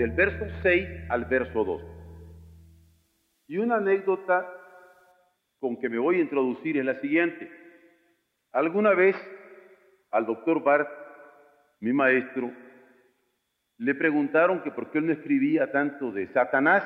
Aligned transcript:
Del 0.00 0.12
verso 0.12 0.46
6 0.62 1.10
al 1.10 1.26
verso 1.26 1.62
2. 1.62 1.82
Y 3.48 3.58
una 3.58 3.76
anécdota 3.76 4.50
con 5.58 5.78
que 5.78 5.90
me 5.90 5.98
voy 5.98 6.16
a 6.16 6.20
introducir 6.20 6.78
es 6.78 6.86
la 6.86 6.98
siguiente. 7.02 7.50
Alguna 8.50 8.94
vez 8.94 9.14
al 10.10 10.24
doctor 10.24 10.62
Bart, 10.62 10.88
mi 11.80 11.92
maestro, 11.92 12.50
le 13.76 13.94
preguntaron 13.94 14.62
que 14.62 14.70
por 14.70 14.90
qué 14.90 14.98
él 14.98 15.06
no 15.06 15.12
escribía 15.12 15.70
tanto 15.70 16.10
de 16.12 16.28
Satanás. 16.28 16.82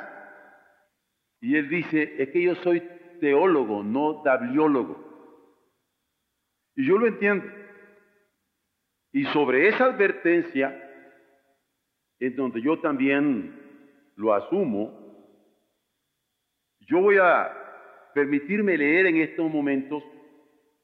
Y 1.41 1.55
él 1.55 1.69
dice, 1.69 2.17
es 2.19 2.31
que 2.31 2.43
yo 2.43 2.57
soy 2.57 2.83
teólogo, 3.21 3.85
no 3.85 4.25
dabliólogo. 4.25 4.99
Y 6.75 6.85
yo 6.85 6.99
lo 6.99 7.07
entiendo. 7.07 7.47
Y 9.13 9.25
sobre 9.27 9.69
esa 9.69 9.85
advertencia, 9.85 10.84
en 12.27 12.37
donde 12.37 12.63
yo 12.63 12.79
también 12.81 13.55
lo 14.17 14.33
asumo, 14.33 14.93
yo 16.81 17.01
voy 17.01 17.19
a 17.19 17.53
permitirme 18.15 18.79
leer 18.79 19.07
en 19.07 19.17
estos 19.19 19.51
momentos 19.51 20.03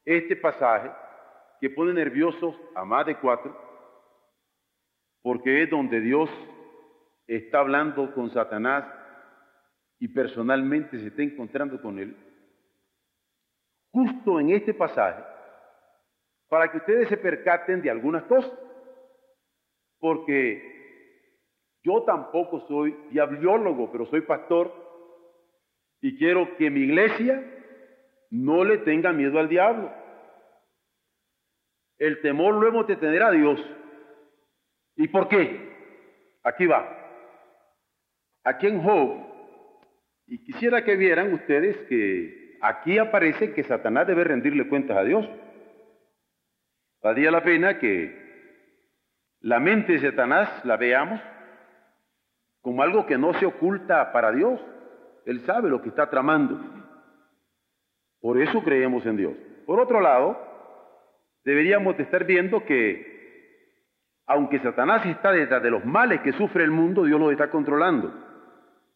este 0.05 0.37
pasaje 0.37 0.91
que 1.61 1.71
pone 1.71 1.95
nerviosos 1.95 2.55
a 2.75 2.85
más 2.85 3.07
de 3.07 3.17
cuatro, 3.17 3.57
porque 5.23 5.63
es 5.63 5.71
donde 5.71 6.01
Dios 6.01 6.29
está 7.27 7.61
hablando 7.61 8.13
con 8.13 8.31
Satanás 8.31 8.85
y 9.99 10.09
personalmente 10.09 10.99
se 10.99 11.07
está 11.09 11.23
encontrando 11.23 11.81
con 11.81 11.99
él. 11.99 12.17
Justo 13.93 14.41
en 14.41 14.51
este 14.51 14.75
pasaje, 14.75 15.23
para 16.49 16.71
que 16.71 16.79
ustedes 16.79 17.09
se 17.09 17.17
percaten 17.17 17.81
de 17.81 17.91
algunas 17.91 18.25
cosas, 18.25 18.53
porque 19.99 20.80
yo 21.83 22.03
tampoco 22.03 22.61
soy 22.69 22.97
diabliólogo, 23.11 23.91
pero 23.91 24.07
soy 24.07 24.21
pastor 24.23 24.73
y 26.01 26.17
quiero 26.17 26.57
que 26.57 26.71
mi 26.71 26.81
iglesia 26.81 27.43
no 28.31 28.65
le 28.65 28.79
tenga 28.79 29.13
miedo 29.13 29.39
al 29.39 29.49
diablo. 29.49 29.93
El 31.99 32.21
temor 32.23 32.55
lo 32.55 32.67
hemos 32.67 32.87
de 32.87 32.97
tener 32.97 33.23
a 33.23 33.31
Dios. 33.31 33.61
¿Y 34.97 35.09
por 35.09 35.29
qué? 35.29 35.69
Aquí 36.43 36.67
va. 36.67 36.97
Aquí 38.45 38.67
en 38.67 38.83
Job, 38.83 39.31
y 40.27 40.43
quisiera 40.45 40.85
que 40.85 40.97
vieran 40.97 41.35
ustedes 41.35 41.77
que 41.89 42.57
aquí 42.63 42.99
aparece 42.99 43.53
que 43.53 43.65
Satanás 43.65 44.07
debe 44.07 44.25
rendirle 44.25 44.69
cuentas 44.69 44.97
a 44.97 45.05
Dios. 45.05 45.29
Valía 47.03 47.31
la 47.31 47.43
pena 47.43 47.79
que 47.79 48.19
la 49.41 49.59
mente 49.59 49.93
de 49.95 50.11
Satanás 50.11 50.65
la 50.65 50.77
veamos 50.77 51.21
como 52.61 52.83
algo 52.83 53.07
que 53.07 53.19
no 53.19 53.33
se 53.35 53.47
oculta 53.47 54.13
para 54.13 54.33
Dios. 54.33 54.61
Él 55.25 55.41
sabe 55.41 55.71
lo 55.71 55.81
que 55.83 55.89
está 55.89 56.11
tramando. 56.11 56.61
Por 58.21 58.41
eso 58.41 58.63
creemos 58.63 59.05
en 59.07 59.17
Dios. 59.17 59.35
Por 59.67 59.81
otro 59.81 60.01
lado, 60.01 60.39
deberíamos 61.45 61.97
de 61.97 62.03
estar 62.03 62.25
viendo 62.25 62.65
que 62.65 63.09
aunque 64.27 64.61
Satanás 64.61 65.05
está 65.07 65.33
detrás 65.33 65.63
de 65.63 65.71
los 65.71 65.85
males 65.85 66.21
que 66.21 66.33
sufre 66.33 66.63
el 66.63 66.71
mundo, 66.71 67.05
Dios 67.05 67.19
los 67.19 67.33
está 67.33 67.51
controlando. 67.51 68.13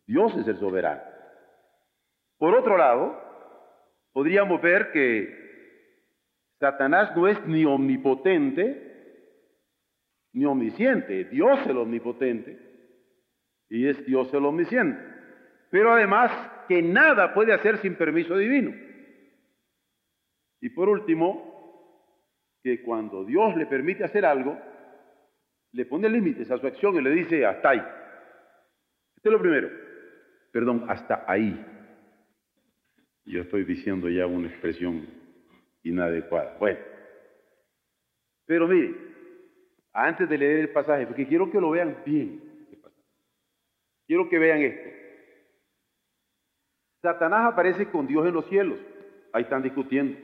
Dios 0.06 0.36
es 0.36 0.46
el 0.46 0.58
soberano. 0.58 1.02
Por 2.38 2.54
otro 2.54 2.76
lado, 2.76 3.20
podríamos 4.12 4.60
ver 4.60 4.92
que 4.92 5.42
Satanás 6.60 7.16
no 7.16 7.26
es 7.26 7.44
ni 7.46 7.64
omnipotente 7.64 8.92
ni 10.32 10.44
omnisciente, 10.44 11.24
Dios 11.26 11.60
es 11.60 11.66
el 11.68 11.78
omnipotente 11.78 12.73
y 13.68 13.88
es 13.88 14.04
Dios 14.06 14.32
el 14.34 14.44
omnisciente. 14.44 14.98
Pero 15.70 15.92
además 15.92 16.30
que 16.68 16.82
nada 16.82 17.34
puede 17.34 17.52
hacer 17.52 17.78
sin 17.78 17.96
permiso 17.96 18.36
divino. 18.36 18.72
Y 20.60 20.70
por 20.70 20.88
último, 20.88 21.54
que 22.62 22.82
cuando 22.82 23.24
Dios 23.24 23.54
le 23.56 23.66
permite 23.66 24.04
hacer 24.04 24.24
algo, 24.24 24.58
le 25.72 25.84
pone 25.84 26.08
límites 26.08 26.50
a 26.50 26.58
su 26.58 26.66
acción 26.66 26.96
y 26.96 27.02
le 27.02 27.10
dice 27.10 27.44
hasta 27.44 27.70
ahí. 27.70 27.82
Este 29.16 29.28
es 29.28 29.32
lo 29.32 29.40
primero. 29.40 29.68
Perdón, 30.52 30.86
hasta 30.88 31.24
ahí. 31.26 31.62
Yo 33.26 33.42
estoy 33.42 33.64
diciendo 33.64 34.08
ya 34.08 34.26
una 34.26 34.48
expresión 34.48 35.06
inadecuada. 35.82 36.56
Bueno, 36.58 36.78
pero 38.46 38.68
mire, 38.68 38.94
antes 39.92 40.28
de 40.28 40.38
leer 40.38 40.60
el 40.60 40.70
pasaje, 40.70 41.06
porque 41.06 41.26
quiero 41.26 41.50
que 41.50 41.60
lo 41.60 41.70
vean 41.70 41.98
bien, 42.04 42.40
quiero 44.14 44.28
que 44.28 44.38
vean 44.38 44.62
esto. 44.62 44.90
Satanás 47.02 47.52
aparece 47.52 47.90
con 47.90 48.06
Dios 48.06 48.24
en 48.24 48.34
los 48.34 48.48
cielos. 48.48 48.78
Ahí 49.32 49.42
están 49.42 49.60
discutiendo. 49.60 50.16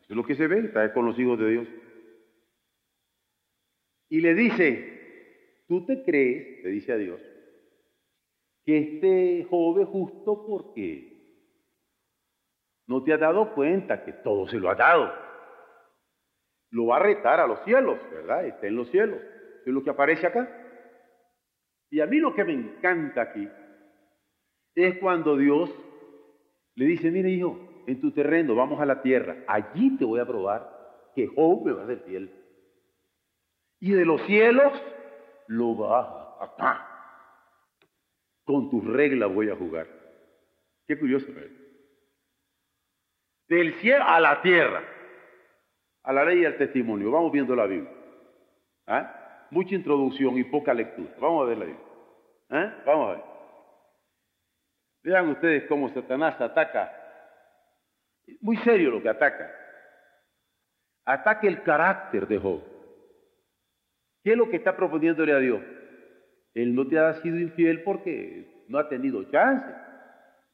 Eso 0.00 0.08
es 0.08 0.16
lo 0.16 0.24
que 0.24 0.34
se 0.34 0.46
ve, 0.46 0.60
está 0.60 0.94
con 0.94 1.04
los 1.04 1.18
hijos 1.18 1.38
de 1.38 1.50
Dios. 1.50 1.68
Y 4.08 4.22
le 4.22 4.34
dice, 4.34 5.64
¿tú 5.68 5.84
te 5.84 6.02
crees, 6.04 6.64
le 6.64 6.70
dice 6.70 6.92
a 6.92 6.96
Dios, 6.96 7.20
que 8.64 8.78
este 8.78 9.46
joven 9.50 9.84
justo 9.84 10.46
porque 10.46 11.12
no 12.86 13.04
te 13.04 13.12
has 13.12 13.20
dado 13.20 13.54
cuenta 13.54 14.06
que 14.06 14.14
todo 14.14 14.48
se 14.48 14.58
lo 14.58 14.70
ha 14.70 14.74
dado? 14.74 15.12
Lo 16.70 16.86
va 16.86 16.96
a 16.96 17.00
retar 17.00 17.40
a 17.40 17.46
los 17.46 17.62
cielos, 17.64 17.98
¿verdad? 18.10 18.46
Está 18.46 18.68
en 18.68 18.76
los 18.76 18.90
cielos. 18.90 19.20
Eso 19.20 19.64
es 19.66 19.74
lo 19.74 19.84
que 19.84 19.90
aparece 19.90 20.26
acá. 20.26 20.61
Y 21.92 22.00
a 22.00 22.06
mí 22.06 22.16
lo 22.16 22.34
que 22.34 22.42
me 22.42 22.54
encanta 22.54 23.20
aquí 23.20 23.46
es 24.74 24.98
cuando 24.98 25.36
Dios 25.36 25.70
le 26.74 26.86
dice, 26.86 27.10
mire 27.10 27.28
hijo, 27.28 27.84
en 27.86 28.00
tu 28.00 28.12
terreno 28.12 28.54
vamos 28.54 28.80
a 28.80 28.86
la 28.86 29.02
tierra, 29.02 29.44
allí 29.46 29.98
te 29.98 30.06
voy 30.06 30.18
a 30.18 30.26
probar 30.26 31.12
que 31.14 31.26
Job 31.26 31.66
me 31.66 31.72
va 31.72 31.82
a 31.82 31.84
hacer 31.84 31.98
fiel. 32.06 32.32
Y 33.78 33.90
de 33.90 34.06
los 34.06 34.22
cielos 34.22 34.72
lo 35.48 35.74
baja 35.74 36.42
acá. 36.42 36.88
Con 38.44 38.70
tus 38.70 38.84
reglas 38.86 39.30
voy 39.30 39.50
a 39.50 39.56
jugar. 39.56 39.86
Qué 40.86 40.98
curioso, 40.98 41.26
¿verdad? 41.26 41.50
Del 43.48 43.74
cielo 43.74 44.04
a 44.06 44.18
la 44.18 44.40
tierra, 44.40 44.82
a 46.04 46.12
la 46.14 46.24
ley 46.24 46.40
y 46.40 46.44
al 46.46 46.56
testimonio. 46.56 47.10
Vamos 47.10 47.30
viendo 47.32 47.54
la 47.54 47.66
Biblia. 47.66 47.92
¿Ah? 48.86 49.21
Mucha 49.52 49.74
introducción 49.74 50.38
y 50.38 50.44
poca 50.44 50.72
lectura. 50.72 51.10
Vamos 51.20 51.44
a 51.44 51.48
ver 51.50 51.58
la 51.58 51.64
Biblia. 51.66 51.84
¿Ah? 52.48 52.74
Vamos 52.86 53.08
a 53.08 53.12
ver. 53.12 53.24
Vean 55.02 55.28
ustedes 55.28 55.64
cómo 55.68 55.90
Satanás 55.90 56.40
ataca. 56.40 56.90
Muy 58.40 58.56
serio 58.56 58.90
lo 58.90 59.02
que 59.02 59.10
ataca. 59.10 59.50
Ataca 61.04 61.46
el 61.46 61.62
carácter 61.62 62.26
de 62.26 62.38
Job. 62.38 62.62
¿Qué 64.24 64.30
es 64.30 64.38
lo 64.38 64.48
que 64.48 64.56
está 64.56 64.74
proponiéndole 64.74 65.34
a 65.34 65.38
Dios? 65.38 65.62
Él 66.54 66.74
no 66.74 66.88
te 66.88 66.98
ha 66.98 67.12
sido 67.20 67.38
infiel 67.38 67.82
porque 67.82 68.64
no 68.68 68.78
ha 68.78 68.88
tenido 68.88 69.22
chance. 69.24 69.66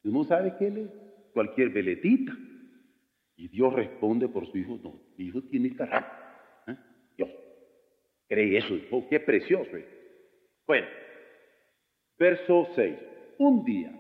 Tú 0.02 0.10
no 0.10 0.24
sabes 0.24 0.54
que 0.54 0.66
él 0.66 0.78
es 0.78 1.32
cualquier 1.32 1.68
veletita. 1.68 2.32
Y 3.36 3.46
Dios 3.46 3.72
responde 3.74 4.26
por 4.26 4.44
su 4.50 4.58
hijo. 4.58 4.76
No, 4.82 5.00
mi 5.16 5.26
hijo 5.26 5.40
tiene 5.42 5.76
carácter. 5.76 6.27
Cree 8.28 8.58
eso. 8.58 8.74
Oh, 8.90 9.06
qué 9.08 9.20
precioso. 9.20 9.70
Bueno, 10.66 10.86
verso 12.18 12.68
6. 12.74 12.98
Un 13.38 13.64
día 13.64 13.92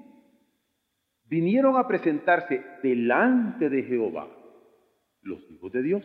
vinieron 1.24 1.76
a 1.76 1.86
presentarse 1.86 2.64
delante 2.82 3.68
de 3.68 3.82
Jehová 3.82 4.28
los 5.22 5.40
hijos 5.50 5.72
de 5.72 5.82
Dios, 5.82 6.04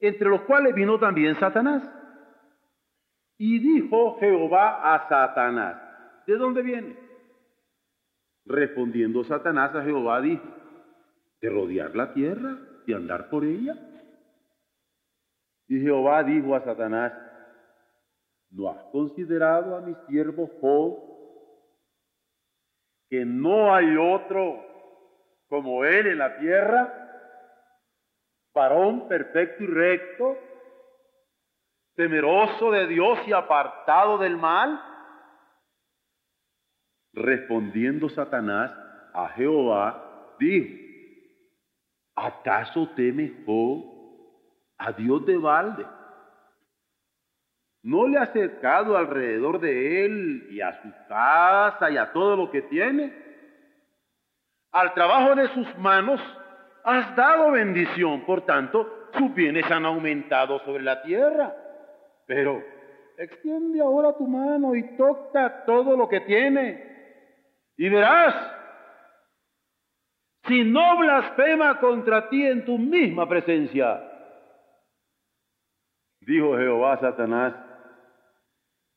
entre 0.00 0.28
los 0.28 0.42
cuales 0.42 0.74
vino 0.74 0.98
también 0.98 1.38
Satanás. 1.38 1.82
Y 3.36 3.58
dijo 3.58 4.18
Jehová 4.18 4.94
a 4.94 5.08
Satanás, 5.08 6.24
¿de 6.26 6.36
dónde 6.36 6.62
viene? 6.62 6.96
Respondiendo 8.44 9.24
Satanás 9.24 9.74
a 9.74 9.84
Jehová 9.84 10.20
dijo, 10.20 10.42
de 11.40 11.50
rodear 11.50 11.94
la 11.94 12.12
tierra, 12.12 12.58
y 12.88 12.94
andar 12.94 13.28
por 13.28 13.44
ella. 13.44 13.76
Y 15.68 15.80
Jehová 15.80 16.22
dijo 16.24 16.54
a 16.54 16.64
Satanás, 16.64 17.12
¿No 18.50 18.70
has 18.70 18.82
considerado 18.90 19.76
a 19.76 19.80
mi 19.80 19.94
siervo 20.08 20.50
Job? 20.60 20.98
Que 23.10 23.24
no 23.24 23.74
hay 23.74 23.96
otro 23.96 24.64
como 25.48 25.84
él 25.84 26.06
en 26.06 26.18
la 26.18 26.38
tierra, 26.38 26.92
varón 28.54 29.08
perfecto 29.08 29.64
y 29.64 29.66
recto, 29.66 30.36
temeroso 31.94 32.70
de 32.70 32.86
Dios 32.86 33.18
y 33.26 33.32
apartado 33.32 34.18
del 34.18 34.36
mal. 34.36 34.80
Respondiendo 37.14 38.08
Satanás 38.10 38.70
a 39.14 39.28
Jehová, 39.30 40.36
dijo, 40.38 40.74
¿acaso 42.14 42.90
teme 42.94 43.42
Job 43.46 43.97
a 44.78 44.92
Dios 44.92 45.26
de 45.26 45.36
balde? 45.36 45.84
¿No 47.82 48.08
le 48.08 48.18
ha 48.18 48.22
acercado 48.22 48.96
alrededor 48.96 49.60
de 49.60 50.04
él 50.04 50.48
y 50.50 50.60
a 50.60 50.82
su 50.82 50.92
casa 51.08 51.90
y 51.90 51.96
a 51.96 52.12
todo 52.12 52.36
lo 52.36 52.50
que 52.50 52.62
tiene? 52.62 53.14
Al 54.72 54.92
trabajo 54.94 55.34
de 55.34 55.48
sus 55.48 55.78
manos 55.78 56.20
has 56.84 57.14
dado 57.16 57.50
bendición, 57.52 58.24
por 58.24 58.44
tanto, 58.44 59.08
sus 59.12 59.34
bienes 59.34 59.70
han 59.70 59.86
aumentado 59.86 60.58
sobre 60.60 60.82
la 60.82 61.02
tierra. 61.02 61.54
Pero 62.26 62.62
extiende 63.16 63.80
ahora 63.80 64.16
tu 64.16 64.26
mano 64.26 64.74
y 64.74 64.96
toca 64.96 65.64
todo 65.64 65.96
lo 65.96 66.08
que 66.08 66.20
tiene. 66.20 66.88
Y 67.76 67.88
verás, 67.88 68.34
si 70.46 70.64
no 70.64 70.98
blasfema 70.98 71.78
contra 71.78 72.28
ti 72.28 72.44
en 72.44 72.64
tu 72.64 72.76
misma 72.78 73.28
presencia. 73.28 74.17
Dijo 76.28 76.58
Jehová 76.58 76.92
a 76.92 77.00
Satanás, 77.00 77.54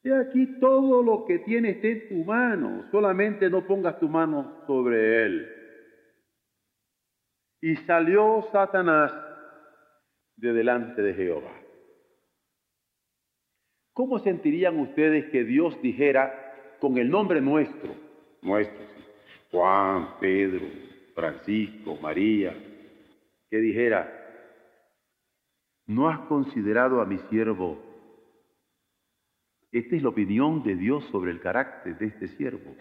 He 0.04 0.14
aquí 0.14 0.60
todo 0.60 1.02
lo 1.02 1.26
que 1.26 1.40
tienes 1.40 1.82
en 1.82 2.10
tu 2.10 2.26
mano, 2.26 2.90
solamente 2.92 3.50
no 3.50 3.66
pongas 3.66 3.98
tu 4.02 4.10
mano 4.10 4.62
sobre 4.68 5.24
él. 5.24 5.50
Y 7.62 7.78
salió 7.78 8.42
Satanás 8.52 9.14
de 10.36 10.52
delante 10.52 11.02
de 11.02 11.14
Jehová. 11.14 11.54
¿Cómo 13.94 14.20
sentirían 14.20 14.78
ustedes 14.78 15.32
que 15.32 15.46
Dios 15.46 15.82
dijera 15.82 16.34
con 16.82 16.98
el 16.98 17.10
nombre 17.10 17.40
nuestro, 17.40 17.96
nuestro, 18.42 18.84
Juan, 19.52 20.20
Pedro, 20.20 20.66
Francisco, 21.16 21.96
María, 22.02 22.54
que 23.50 23.58
dijera, 23.58 24.21
¿no 25.94 26.10
has 26.10 26.20
considerado 26.28 27.02
a 27.02 27.06
mi 27.06 27.18
siervo 27.30 27.92
esta 29.72 29.96
es 29.96 30.04
la 30.04 30.10
opinión 30.10 30.64
de 30.64 30.76
Dios 30.76 31.06
sobre 31.12 31.32
el 31.32 31.40
carácter 31.40 31.98
de 31.98 32.08
este 32.08 32.28
siervo. 32.28 32.76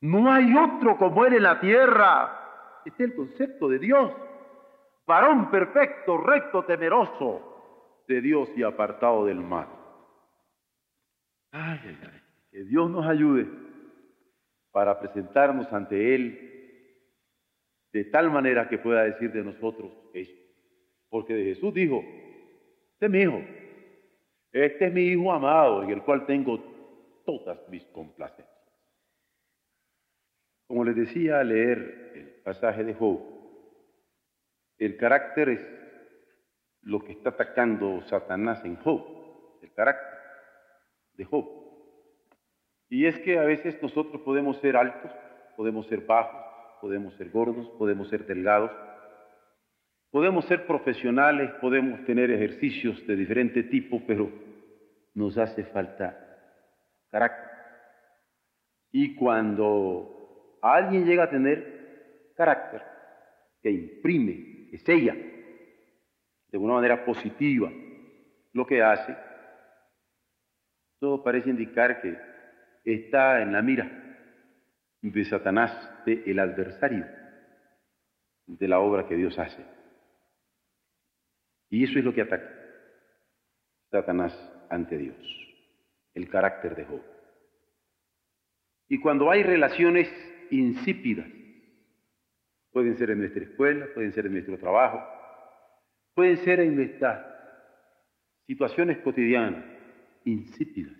No 0.00 0.32
hay 0.32 0.52
otro 0.56 0.98
como 0.98 1.24
él 1.26 1.34
en 1.34 1.44
la 1.44 1.60
tierra. 1.60 2.80
Este 2.84 3.04
es 3.04 3.10
el 3.10 3.16
concepto 3.16 3.68
de 3.68 3.78
Dios. 3.78 4.12
Varón 5.06 5.50
perfecto, 5.50 6.16
recto, 6.18 6.64
temeroso 6.64 8.02
de 8.08 8.20
Dios 8.20 8.48
y 8.56 8.64
apartado 8.64 9.26
del 9.26 9.40
mal. 9.40 9.68
Ay, 11.52 11.80
ay, 11.84 11.98
ay. 12.02 12.20
Que 12.50 12.64
Dios 12.64 12.90
nos 12.90 13.06
ayude 13.06 13.46
para 14.72 14.98
presentarnos 14.98 15.72
ante 15.72 16.14
Él 16.14 16.46
de 17.92 18.04
tal 18.06 18.30
manera 18.30 18.68
que 18.68 18.78
pueda 18.78 19.04
decir 19.04 19.30
de 19.32 19.44
nosotros 19.44 19.92
esto. 20.14 20.49
Porque 21.10 21.34
de 21.34 21.44
Jesús 21.44 21.74
dijo, 21.74 22.02
este 22.92 23.06
es 23.06 23.10
mi 23.10 23.20
hijo, 23.20 23.42
este 24.52 24.86
es 24.86 24.92
mi 24.92 25.02
Hijo 25.02 25.32
amado 25.32 25.82
en 25.82 25.90
el 25.90 26.02
cual 26.02 26.26
tengo 26.26 26.58
todas 27.24 27.58
mis 27.68 27.84
complacencias. 27.86 28.48
Como 30.66 30.84
les 30.84 30.96
decía 30.96 31.40
al 31.40 31.48
leer 31.48 32.12
el 32.14 32.42
pasaje 32.42 32.84
de 32.84 32.94
Job, 32.94 33.20
el 34.78 34.96
carácter 34.96 35.48
es 35.50 35.66
lo 36.82 37.00
que 37.00 37.12
está 37.12 37.30
atacando 37.30 38.00
Satanás 38.02 38.64
en 38.64 38.76
Job, 38.76 39.58
el 39.62 39.72
carácter 39.72 40.18
de 41.14 41.24
Job. 41.24 41.46
Y 42.88 43.06
es 43.06 43.18
que 43.18 43.38
a 43.38 43.44
veces 43.44 43.80
nosotros 43.82 44.22
podemos 44.22 44.56
ser 44.58 44.76
altos, 44.76 45.12
podemos 45.56 45.86
ser 45.86 46.00
bajos, 46.00 46.40
podemos 46.80 47.14
ser 47.14 47.30
gordos, 47.30 47.68
podemos 47.78 48.08
ser 48.08 48.26
delgados, 48.26 48.70
Podemos 50.10 50.44
ser 50.46 50.66
profesionales, 50.66 51.52
podemos 51.60 52.04
tener 52.04 52.30
ejercicios 52.30 53.06
de 53.06 53.14
diferente 53.14 53.62
tipo, 53.62 54.02
pero 54.06 54.30
nos 55.14 55.38
hace 55.38 55.64
falta 55.64 56.18
carácter. 57.10 57.48
Y 58.90 59.14
cuando 59.14 60.58
alguien 60.62 61.04
llega 61.04 61.24
a 61.24 61.30
tener 61.30 62.32
carácter, 62.36 62.82
que 63.62 63.70
imprime, 63.70 64.68
que 64.70 64.78
sella 64.78 65.14
de 66.48 66.58
una 66.58 66.74
manera 66.74 67.04
positiva 67.04 67.70
lo 68.52 68.66
que 68.66 68.82
hace, 68.82 69.16
todo 70.98 71.22
parece 71.22 71.50
indicar 71.50 72.00
que 72.02 72.18
está 72.84 73.42
en 73.42 73.52
la 73.52 73.62
mira 73.62 73.88
de 75.02 75.24
Satanás, 75.24 76.04
de 76.04 76.24
el 76.26 76.40
adversario 76.40 77.06
de 78.46 78.68
la 78.68 78.80
obra 78.80 79.06
que 79.06 79.14
Dios 79.14 79.38
hace. 79.38 79.79
Y 81.70 81.84
eso 81.84 81.98
es 81.98 82.04
lo 82.04 82.12
que 82.12 82.22
ataca 82.22 82.50
Satanás 83.90 84.36
ante 84.68 84.98
Dios, 84.98 85.16
el 86.14 86.28
carácter 86.28 86.74
de 86.74 86.84
Job. 86.84 87.02
Y 88.88 89.00
cuando 89.00 89.30
hay 89.30 89.44
relaciones 89.44 90.08
insípidas, 90.50 91.28
pueden 92.72 92.96
ser 92.98 93.10
en 93.10 93.20
nuestra 93.20 93.44
escuela, 93.44 93.86
pueden 93.94 94.12
ser 94.12 94.26
en 94.26 94.32
nuestro 94.32 94.58
trabajo, 94.58 95.00
pueden 96.14 96.36
ser 96.38 96.60
en 96.60 96.74
nuestras 96.76 97.24
situaciones 98.46 98.98
cotidianas, 98.98 99.64
insípidas, 100.24 100.94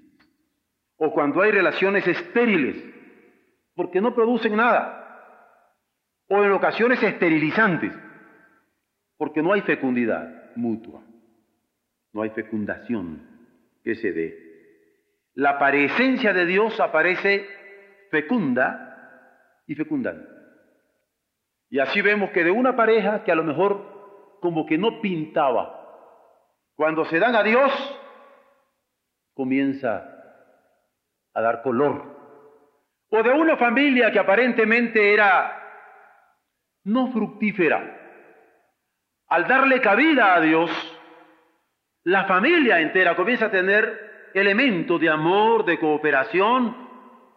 o 0.96 1.12
cuando 1.12 1.42
hay 1.42 1.50
relaciones 1.50 2.06
estériles, 2.06 2.76
porque 3.74 4.00
no 4.00 4.14
producen 4.14 4.56
nada, 4.56 4.96
o 6.28 6.44
en 6.44 6.52
ocasiones 6.52 7.02
esterilizantes, 7.02 7.92
porque 9.16 9.42
no 9.42 9.52
hay 9.52 9.62
fecundidad 9.62 10.39
mutua. 10.56 11.02
No 12.12 12.22
hay 12.22 12.30
fecundación 12.30 13.22
que 13.84 13.94
se 13.94 14.12
dé. 14.12 14.50
La 15.34 15.58
paresencia 15.58 16.32
de 16.32 16.46
Dios 16.46 16.78
aparece 16.80 17.46
fecunda 18.10 19.62
y 19.66 19.74
fecundante. 19.74 20.28
Y 21.70 21.78
así 21.78 22.02
vemos 22.02 22.30
que 22.30 22.42
de 22.42 22.50
una 22.50 22.74
pareja 22.74 23.22
que 23.22 23.30
a 23.30 23.36
lo 23.36 23.44
mejor 23.44 24.38
como 24.40 24.66
que 24.66 24.76
no 24.76 25.00
pintaba, 25.00 25.76
cuando 26.74 27.04
se 27.04 27.18
dan 27.18 27.36
a 27.36 27.42
Dios, 27.42 27.70
comienza 29.34 30.04
a 31.34 31.40
dar 31.40 31.62
color. 31.62 32.18
O 33.10 33.22
de 33.22 33.30
una 33.30 33.56
familia 33.56 34.10
que 34.10 34.18
aparentemente 34.18 35.12
era 35.12 35.56
no 36.84 37.12
fructífera, 37.12 37.99
al 39.30 39.46
darle 39.46 39.80
cabida 39.80 40.34
a 40.34 40.40
Dios, 40.40 40.70
la 42.04 42.24
familia 42.24 42.80
entera 42.80 43.14
comienza 43.14 43.46
a 43.46 43.50
tener 43.50 44.30
elementos 44.34 45.00
de 45.00 45.08
amor, 45.08 45.64
de 45.64 45.78
cooperación, 45.78 46.76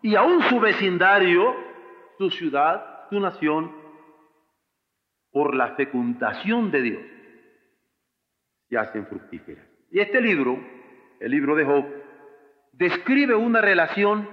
y 0.02 0.16
aún 0.16 0.42
su 0.44 0.60
vecindario, 0.60 1.56
su 2.18 2.32
ciudad, 2.32 3.08
su 3.10 3.20
nación, 3.20 3.72
por 5.32 5.56
la 5.56 5.76
fecundación 5.76 6.72
de 6.72 6.82
Dios, 6.82 7.04
se 8.70 8.78
hacen 8.78 9.06
fructíferas. 9.08 9.66
Y 9.92 10.00
este 10.00 10.20
libro, 10.20 10.60
el 11.20 11.32
libro 11.32 11.56
de 11.56 11.66
Job, 11.66 11.86
describe 12.72 13.36
una 13.36 13.62
relación 13.62 14.28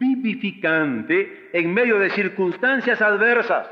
vivificante 0.00 1.50
en 1.52 1.72
medio 1.72 1.98
de 2.00 2.10
circunstancias 2.10 3.00
adversas 3.00 3.70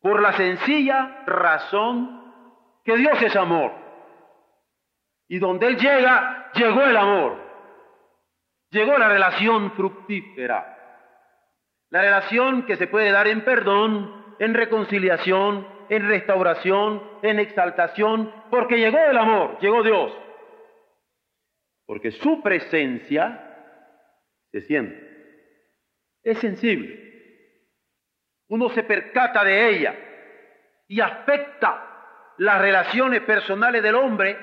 por 0.00 0.20
la 0.22 0.32
sencilla 0.32 1.22
razón 1.26 2.32
que 2.84 2.96
Dios 2.96 3.20
es 3.22 3.36
amor. 3.36 3.72
Y 5.28 5.38
donde 5.38 5.66
Él 5.66 5.76
llega, 5.76 6.50
llegó 6.54 6.82
el 6.82 6.96
amor. 6.96 7.36
Llegó 8.70 8.96
la 8.98 9.08
relación 9.08 9.72
fructífera. 9.72 10.76
La 11.90 12.02
relación 12.02 12.66
que 12.66 12.76
se 12.76 12.86
puede 12.86 13.10
dar 13.10 13.28
en 13.28 13.44
perdón, 13.44 14.36
en 14.38 14.54
reconciliación, 14.54 15.66
en 15.88 16.08
restauración, 16.08 17.02
en 17.22 17.40
exaltación, 17.40 18.32
porque 18.50 18.78
llegó 18.78 18.98
el 18.98 19.18
amor, 19.18 19.58
llegó 19.60 19.82
Dios. 19.82 20.16
Porque 21.86 22.12
su 22.12 22.40
presencia 22.42 23.46
se 24.52 24.60
siente, 24.62 24.98
es 26.22 26.38
sensible 26.38 27.09
uno 28.50 28.68
se 28.70 28.82
percata 28.82 29.44
de 29.44 29.68
ella 29.68 29.94
y 30.88 31.00
afecta 31.00 32.34
las 32.38 32.60
relaciones 32.60 33.20
personales 33.22 33.82
del 33.82 33.94
hombre, 33.94 34.36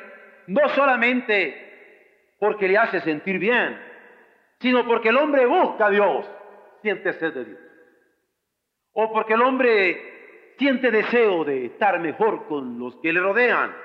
no 0.48 0.68
solamente 0.70 2.36
porque 2.40 2.70
le 2.70 2.78
hace 2.78 3.02
sentir 3.02 3.38
bien, 3.38 3.78
sino 4.60 4.86
porque 4.86 5.10
el 5.10 5.18
hombre 5.18 5.46
busca 5.46 5.88
a 5.88 5.90
Dios, 5.90 6.26
siente 6.82 7.14
sed 7.14 7.34
de 7.34 7.46
Dios. 7.46 7.60
O 8.94 9.12
porque 9.12 9.34
el 9.34 9.42
hombre 9.42 10.54
siente 10.58 10.90
deseo 10.90 11.44
de 11.44 11.66
estar 11.66 12.00
mejor 12.00 12.48
con 12.48 12.80
los 12.80 12.96
que 13.02 13.12
le 13.12 13.20
rodean 13.20 13.76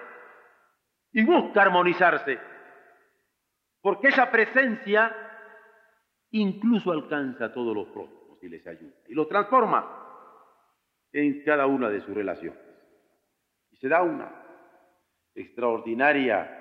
y 1.12 1.24
busca 1.24 1.62
armonizarse. 1.62 2.38
Porque 3.80 4.08
esa 4.08 4.30
presencia 4.30 5.14
incluso 6.30 6.92
alcanza 6.92 7.46
a 7.46 7.52
todos 7.52 7.74
los 7.74 7.88
próximos 7.88 8.38
y 8.40 8.48
les 8.48 8.64
ayuda 8.66 8.94
y 9.08 9.14
los 9.14 9.28
transforma 9.28 10.01
en 11.12 11.42
cada 11.44 11.66
una 11.66 11.90
de 11.90 12.00
sus 12.00 12.14
relaciones. 12.14 12.58
Y 13.70 13.76
se 13.76 13.88
da 13.88 14.02
una 14.02 14.32
extraordinaria 15.34 16.58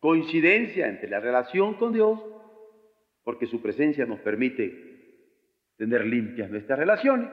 coincidencia 0.00 0.88
entre 0.88 1.08
la 1.08 1.20
relación 1.20 1.74
con 1.74 1.92
Dios, 1.92 2.20
porque 3.22 3.46
su 3.46 3.60
presencia 3.60 4.06
nos 4.06 4.20
permite 4.20 4.86
tener 5.76 6.04
limpias 6.06 6.50
nuestras 6.50 6.78
relaciones, 6.78 7.30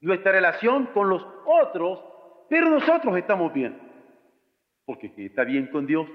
nuestra 0.00 0.32
relación 0.32 0.86
con 0.94 1.08
los 1.08 1.26
otros, 1.46 2.00
pero 2.48 2.68
nosotros 2.68 3.16
estamos 3.16 3.52
bien, 3.52 3.76
porque 4.84 5.12
que 5.12 5.26
está 5.26 5.44
bien 5.44 5.66
con 5.66 5.86
Dios 5.86 6.08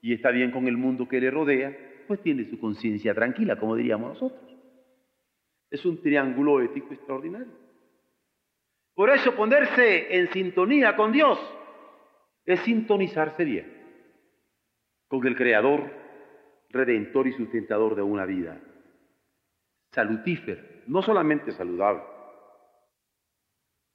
y 0.00 0.14
está 0.14 0.30
bien 0.30 0.50
con 0.50 0.66
el 0.66 0.76
mundo 0.76 1.08
que 1.08 1.20
le 1.20 1.30
rodea, 1.30 1.76
pues 2.06 2.20
tiene 2.20 2.48
su 2.48 2.58
conciencia 2.58 3.14
tranquila, 3.14 3.58
como 3.58 3.76
diríamos 3.76 4.14
nosotros. 4.14 4.56
Es 5.70 5.84
un 5.86 6.02
triángulo 6.02 6.60
ético 6.60 6.92
extraordinario. 6.92 7.61
Por 8.94 9.10
eso 9.10 9.34
ponerse 9.34 10.16
en 10.16 10.28
sintonía 10.32 10.96
con 10.96 11.12
Dios 11.12 11.38
es 12.44 12.60
sintonizarse 12.60 13.44
bien 13.44 13.82
con 15.08 15.26
el 15.26 15.36
Creador, 15.36 15.90
redentor 16.70 17.26
y 17.26 17.32
sustentador 17.32 17.94
de 17.94 18.02
una 18.02 18.24
vida 18.24 18.58
salutífera, 19.90 20.62
no 20.86 21.02
solamente 21.02 21.52
saludable, 21.52 22.02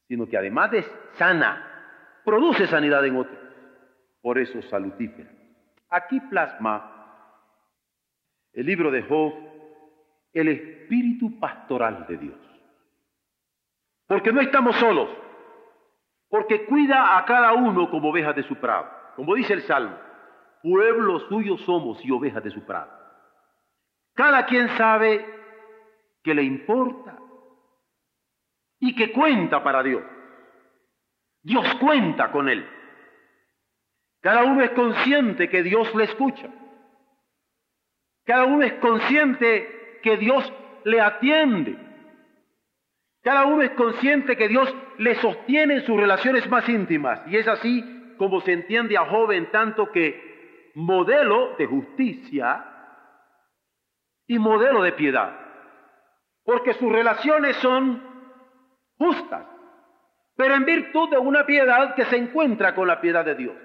sino 0.08 0.27
que 0.27 0.38
además 0.38 0.72
de 0.72 0.86
sana, 1.13 2.22
produce 2.24 2.68
sanidad 2.68 3.06
en 3.06 3.16
otros. 3.16 3.39
Por 4.22 4.38
eso 4.38 4.62
salutífera. 4.63 5.32
Aquí 5.89 6.20
plasma 6.20 6.94
el 8.54 8.66
libro 8.66 8.92
de 8.92 9.01
Job 9.04 9.34
el 10.34 10.50
espíritu 10.50 11.39
pastoral 11.39 12.06
de 12.08 12.18
Dios. 12.18 12.47
Porque 14.08 14.32
no 14.32 14.42
estamos 14.42 14.76
solos, 14.78 15.10
porque 16.30 16.66
cuida 16.66 17.18
a 17.18 17.26
cada 17.26 17.54
uno 17.54 17.90
como 17.90 18.10
ovejas 18.10 18.36
de 18.36 18.44
su 18.44 18.56
prado, 18.56 18.90
como 19.16 19.36
dice 19.36 19.54
el 19.54 19.64
Salmo, 19.64 19.98
pueblo 20.62 21.20
suyo 21.28 21.58
somos 21.60 22.04
y 22.04 22.12
ovejas 22.12 22.44
de 22.44 22.52
su 22.52 22.66
prado. 22.66 22.92
Cada 24.14 24.46
quien 24.46 24.70
sabe 24.78 25.26
que 26.24 26.34
le 26.34 26.44
importa 26.44 27.18
y 28.80 28.96
que 28.96 29.12
cuenta 29.12 29.64
para 29.64 29.84
Dios. 29.84 30.04
Dios 31.44 31.76
cuenta 31.76 32.32
con 32.32 32.50
él. 32.50 32.68
Cada 34.22 34.44
uno 34.44 34.62
es 34.62 34.72
consciente 34.72 35.50
que 35.50 35.64
Dios 35.64 35.94
le 35.96 36.06
escucha. 36.06 36.50
Cada 38.26 38.46
uno 38.46 38.64
es 38.64 38.74
consciente 38.74 40.00
que 40.04 40.18
Dios 40.18 40.52
le 40.84 41.00
atiende. 41.00 41.87
Cada 43.28 43.44
uno 43.44 43.62
es 43.62 43.72
consciente 43.72 44.38
que 44.38 44.48
Dios 44.48 44.74
le 45.00 45.16
sostiene 45.16 45.74
en 45.74 45.86
sus 45.86 46.00
relaciones 46.00 46.50
más 46.50 46.70
íntimas. 46.70 47.28
Y 47.28 47.36
es 47.36 47.46
así 47.46 47.84
como 48.18 48.40
se 48.40 48.54
entiende 48.54 48.96
a 48.96 49.04
joven 49.04 49.52
tanto 49.52 49.92
que 49.92 50.72
modelo 50.76 51.54
de 51.58 51.66
justicia 51.66 52.66
y 54.28 54.40
modelo 54.40 54.82
de 54.82 54.94
piedad. 54.94 55.38
Porque 56.46 56.74
sus 56.76 56.90
relaciones 56.90 57.58
son 57.58 58.02
justas, 58.98 59.46
pero 60.38 60.56
en 60.56 60.64
virtud 60.64 61.10
de 61.10 61.18
una 61.18 61.46
piedad 61.46 61.96
que 61.96 62.06
se 62.06 62.16
encuentra 62.16 62.74
con 62.76 62.88
la 62.88 63.02
piedad 63.02 63.26
de 63.26 63.36
Dios. 63.36 63.58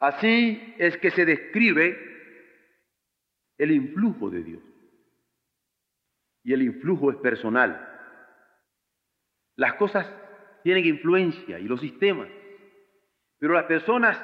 Así 0.00 0.74
es 0.78 0.96
que 0.96 1.12
se 1.12 1.24
describe 1.24 1.96
el 3.56 3.70
influjo 3.70 4.30
de 4.30 4.42
Dios. 4.42 4.67
Y 6.48 6.54
el 6.54 6.62
influjo 6.62 7.10
es 7.10 7.18
personal. 7.18 7.78
Las 9.54 9.74
cosas 9.74 10.10
tienen 10.62 10.86
influencia 10.86 11.58
y 11.58 11.64
los 11.64 11.78
sistemas, 11.78 12.28
pero 13.38 13.52
las 13.52 13.64
personas 13.64 14.18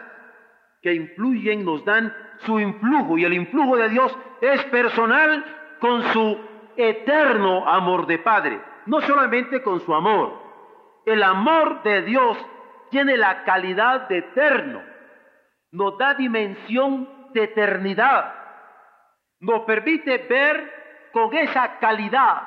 que 0.81 0.95
influyen 0.95 1.66
nos 1.66 1.85
dan 1.85 2.16
su 2.38 2.59
influjo 2.59 3.19
y 3.19 3.26
el 3.26 3.35
influjo 3.35 3.76
de 3.76 3.90
Dios 3.90 4.16
es 4.40 4.64
personal 4.64 5.45
con 5.81 6.02
su 6.14 6.40
eterno 6.78 7.69
amor 7.69 8.07
de 8.07 8.19
Padre, 8.21 8.59
no 8.87 9.02
solamente 9.02 9.62
con 9.62 9.81
su 9.81 9.95
amor. 9.95 10.33
El 11.04 11.23
amor 11.23 11.83
de 11.83 12.00
Dios 12.04 12.38
tiene 12.90 13.19
la 13.19 13.45
calidad 13.45 14.09
de 14.09 14.16
eterno 14.16 14.95
nos 15.75 15.99
da 15.99 16.14
dimensión 16.14 17.09
de 17.33 17.45
eternidad, 17.45 18.33
nos 19.40 19.64
permite 19.64 20.19
ver 20.19 20.73
con 21.14 21.33
esa 21.33 21.78
calidad. 21.78 22.42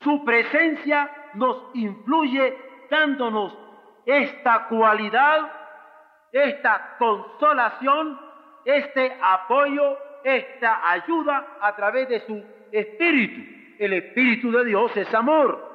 Su 0.00 0.22
presencia 0.24 1.10
nos 1.34 1.70
influye 1.72 2.58
dándonos 2.90 3.56
esta 4.04 4.68
cualidad, 4.68 5.50
esta 6.30 6.96
consolación, 6.98 8.20
este 8.66 9.16
apoyo, 9.22 9.96
esta 10.22 10.90
ayuda 10.90 11.56
a 11.62 11.74
través 11.74 12.10
de 12.10 12.20
su 12.20 12.44
espíritu. 12.70 13.40
El 13.78 13.94
espíritu 13.94 14.52
de 14.52 14.66
Dios 14.66 14.94
es 14.96 15.12
amor. 15.14 15.72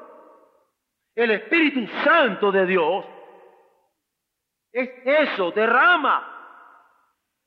El 1.16 1.32
Espíritu 1.32 1.88
Santo 2.04 2.52
de 2.52 2.68
Dios 2.68 3.04
es 4.72 4.88
eso, 5.04 5.50
derrama 5.50 6.36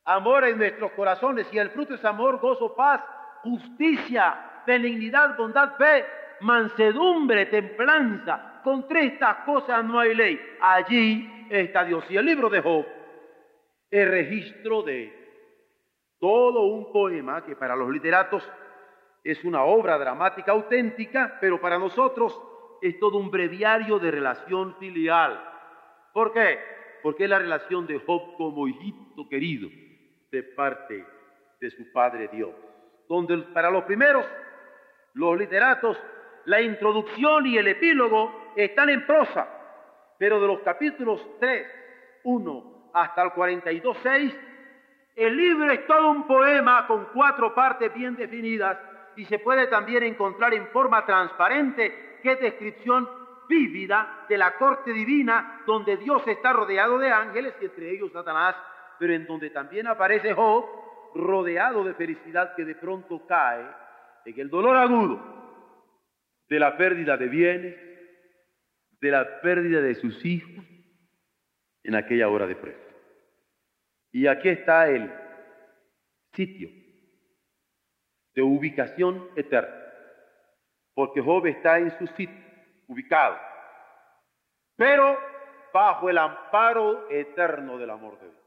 amor 0.05 0.45
en 0.45 0.59
nuestros 0.59 0.91
corazones 0.93 1.47
y 1.53 1.59
el 1.59 1.71
fruto 1.71 1.95
es 1.95 2.05
amor, 2.05 2.41
gozo, 2.41 2.75
paz, 2.75 3.01
justicia, 3.43 4.63
benignidad, 4.67 5.37
bondad, 5.37 5.77
fe, 5.77 6.05
mansedumbre, 6.41 7.47
templanza. 7.47 8.61
Contra 8.63 9.01
estas 9.01 9.37
cosas 9.45 9.85
no 9.85 9.99
hay 9.99 10.15
ley. 10.15 10.41
Allí 10.61 11.47
está 11.51 11.85
Dios. 11.85 12.05
Y 12.11 12.17
el 12.17 12.27
libro 12.27 12.49
de 12.49 12.61
Job 12.61 12.87
es 13.91 14.09
registro 14.09 14.83
de 14.83 15.21
todo 16.19 16.65
un 16.65 16.93
poema 16.93 17.45
que 17.45 17.57
para 17.57 17.75
los 17.75 17.91
literatos 17.91 18.49
es 19.25 19.43
una 19.45 19.65
obra 19.65 19.99
dramática 19.99 20.53
auténtica, 20.53 21.39
pero 21.41 21.61
para 21.61 21.79
nosotros 21.79 22.41
es 22.81 22.99
todo 22.99 23.19
un 23.19 23.31
breviario 23.31 23.99
de 23.99 24.11
relación 24.11 24.77
filial. 24.77 25.43
¿Por 26.13 26.33
qué? 26.33 26.59
Porque 27.03 27.25
es 27.25 27.31
la 27.31 27.39
relación 27.39 27.87
de 27.87 27.99
Job 27.99 28.37
como 28.37 28.69
hijito 28.69 29.29
querido 29.29 29.69
de 30.31 30.43
parte 30.43 31.05
de 31.61 31.71
su 31.71 31.91
Padre 31.93 32.29
Dios, 32.33 32.55
donde 33.11 33.39
para 33.53 33.73
los 33.73 33.83
primeros, 33.83 34.25
los 35.15 35.37
literatos, 35.37 36.01
la 36.45 36.61
introducción 36.61 37.45
y 37.45 37.59
el 37.59 37.67
epílogo 37.67 38.53
están 38.55 38.89
en 38.89 39.05
prosa, 39.05 39.49
pero 40.17 40.41
de 40.41 40.47
los 40.47 40.61
capítulos 40.61 41.21
3, 41.41 41.67
1 42.23 42.91
hasta 42.95 43.23
el 43.23 43.33
42, 43.33 43.97
6, 44.01 44.39
el 45.17 45.37
libro 45.37 45.73
es 45.73 45.85
todo 45.89 46.09
un 46.09 46.25
poema 46.29 46.87
con 46.87 47.07
cuatro 47.07 47.53
partes 47.53 47.93
bien 47.93 48.15
definidas 48.15 48.79
y 49.17 49.25
se 49.25 49.41
puede 49.41 49.67
también 49.67 50.05
encontrar 50.05 50.55
en 50.55 50.69
forma 50.69 51.05
transparente 51.05 52.21
es 52.23 52.41
descripción 52.41 53.09
vívida 53.49 54.25
de 54.29 54.39
la 54.39 54.53
corte 54.53 54.93
divina 54.93 55.63
donde 55.67 55.97
Dios 55.97 56.23
está 56.29 56.53
rodeado 56.53 56.97
de 56.99 57.11
ángeles 57.11 57.55
y 57.61 57.65
entre 57.65 57.91
ellos 57.91 58.13
Satanás 58.13 58.55
pero 59.01 59.13
en 59.15 59.27
donde 59.27 59.51
también 59.51 59.89
aparece 59.89 60.33
Job 60.33 60.90
rodeado 61.15 61.85
de 61.85 61.95
felicidad 61.95 62.55
que 62.55 62.65
de 62.65 62.75
pronto 62.75 63.27
cae 63.27 63.65
en 64.25 64.41
el 64.41 64.51
dolor 64.51 64.77
agudo 64.77 65.41
de 66.49 66.59
la 66.59 66.77
pérdida 66.77 67.17
de 67.17 67.29
bienes, 67.29 67.77
de 69.01 69.11
la 69.11 69.41
pérdida 69.41 69.81
de 69.81 69.95
sus 69.95 70.25
hijos 70.25 70.65
en 71.83 71.95
aquella 71.95 72.29
hora 72.29 72.47
de 72.47 72.57
prueba. 72.57 72.81
Y 74.13 74.27
aquí 74.27 74.49
está 74.49 74.89
el 74.89 75.11
sitio 76.35 76.69
de 78.35 78.43
ubicación 78.43 79.29
eterna, 79.37 79.75
porque 80.95 81.21
Job 81.21 81.47
está 81.47 81.79
en 81.79 81.97
su 81.99 82.07
sitio, 82.09 82.45
ubicado, 82.89 83.39
pero 84.77 85.19
bajo 85.73 86.11
el 86.11 86.19
amparo 86.19 87.09
eterno 87.11 87.79
del 87.79 87.91
amor 87.91 88.19
de 88.19 88.27
Dios. 88.27 88.41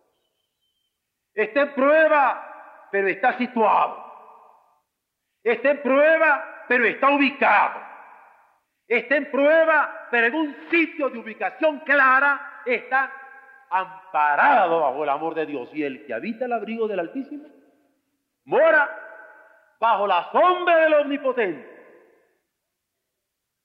Está 1.33 1.61
en 1.61 1.73
prueba, 1.73 2.52
pero 2.93 3.07
está 3.07 3.35
situado. 3.39 4.05
Está 5.43 5.71
en 5.71 5.81
prueba, 5.81 6.63
pero 6.67 6.85
está 6.85 7.09
ubicado. 7.09 7.81
Está 8.87 9.15
en 9.15 9.31
prueba, 9.31 10.09
pero 10.11 10.27
en 10.27 10.35
un 10.35 10.55
sitio 10.69 11.09
de 11.09 11.17
ubicación 11.17 11.79
clara 11.79 12.61
está 12.63 13.11
amparado 13.71 14.81
bajo 14.81 15.03
el 15.03 15.09
amor 15.09 15.33
de 15.33 15.47
Dios. 15.47 15.69
Y 15.73 15.81
el 15.81 16.05
que 16.05 16.13
habita 16.13 16.45
el 16.45 16.53
abrigo 16.53 16.87
del 16.87 16.99
Altísimo 16.99 17.47
mora 18.45 18.87
bajo 19.79 20.05
la 20.05 20.31
sombra 20.31 20.77
del 20.77 20.93
Omnipotente. 20.93 21.67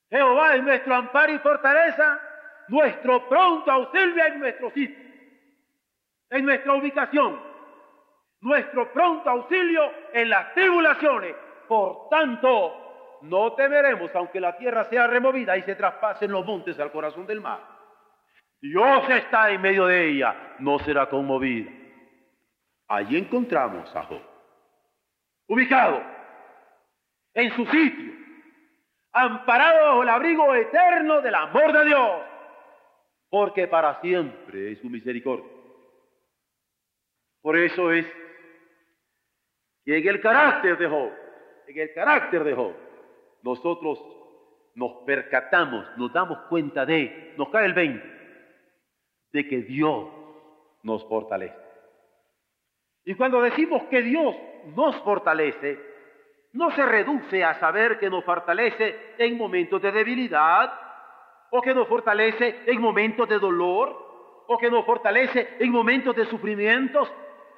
Jehová 0.09 0.55
es 0.55 0.63
nuestro 0.63 0.95
amparo 0.95 1.35
y 1.35 1.39
fortaleza, 1.41 2.19
nuestro 2.69 3.29
pronto 3.29 3.71
auxilio 3.71 4.25
en 4.25 4.41
nuestro 4.41 4.71
sitio, 4.71 5.05
en 6.31 6.47
nuestra 6.47 6.73
ubicación, 6.73 7.48
nuestro 8.41 8.93
pronto 8.93 9.29
auxilio 9.31 9.91
en 10.13 10.31
las 10.31 10.55
tribulaciones. 10.55 11.35
Por 11.67 12.09
tanto, 12.09 13.19
no 13.23 13.53
temeremos 13.55 14.15
aunque 14.15 14.41
la 14.41 14.57
tierra 14.57 14.85
sea 14.85 15.07
removida 15.07 15.57
y 15.57 15.63
se 15.63 15.75
traspasen 15.75 16.31
los 16.31 16.45
montes 16.45 16.79
al 16.79 16.93
corazón 16.93 17.27
del 17.27 17.41
mar. 17.41 17.61
Dios 18.61 19.09
está 19.11 19.51
en 19.51 19.61
medio 19.61 19.87
de 19.87 20.09
ella, 20.09 20.55
no 20.59 20.79
será 20.81 21.09
conmovida. 21.09 21.71
Allí 22.89 23.19
encontramos 23.19 23.95
a 23.95 24.03
Job, 24.05 24.23
ubicado 25.47 26.03
en 27.35 27.55
su 27.55 27.67
sitio, 27.67 28.13
amparado 29.13 29.87
bajo 29.87 30.03
el 30.03 30.09
abrigo 30.09 30.55
eterno 30.55 31.21
del 31.21 31.35
amor 31.35 31.73
de 31.73 31.85
Dios, 31.85 32.23
porque 33.29 33.69
para 33.69 34.01
siempre 34.01 34.73
es 34.73 34.81
su 34.81 34.89
misericordia. 34.89 35.53
Por 37.43 37.57
eso 37.57 37.93
es 37.93 38.07
que 39.89 39.97
en 39.97 40.07
el 40.07 40.21
carácter 40.21 40.77
de 40.77 40.87
Job, 40.87 41.11
en 41.67 41.79
el 41.79 41.95
carácter 41.95 42.45
de 42.45 42.53
Job, 42.53 42.75
nosotros 43.43 43.99
nos 44.75 44.93
percatamos, 45.07 45.87
nos 45.97 46.13
damos 46.13 46.41
cuenta 46.51 46.85
de, 46.85 47.33
nos 47.39 47.49
cae 47.49 47.65
el 47.65 47.73
20, 47.73 48.05
de 49.33 49.49
que 49.49 49.63
Dios 49.63 50.09
nos 50.83 51.09
fortalece. 51.09 51.57
Y 53.07 53.15
cuando 53.15 53.41
decimos 53.41 53.85
que 53.85 54.03
Dios 54.03 54.37
nos 54.77 54.95
fortalece, 54.97 55.81
no 56.53 56.71
se 56.73 56.85
reduce 56.85 57.43
a 57.43 57.55
saber 57.55 57.99
que 57.99 58.11
nos 58.11 58.23
fortalece 58.25 59.15
en 59.17 59.39
momentos 59.39 59.81
de 59.81 59.91
debilidad, 59.91 60.71
o 61.51 61.63
que 61.63 61.75
nos 61.75 61.89
fortalece 61.89 62.61
en 62.67 62.79
momentos 62.79 63.27
de 63.27 63.39
dolor, 63.39 64.45
o 64.49 64.59
que 64.59 64.71
nos 64.71 64.85
fortalece 64.85 65.57
en 65.59 65.73
momentos 65.73 66.15
de 66.15 66.27
sufrimientos, 66.27 67.11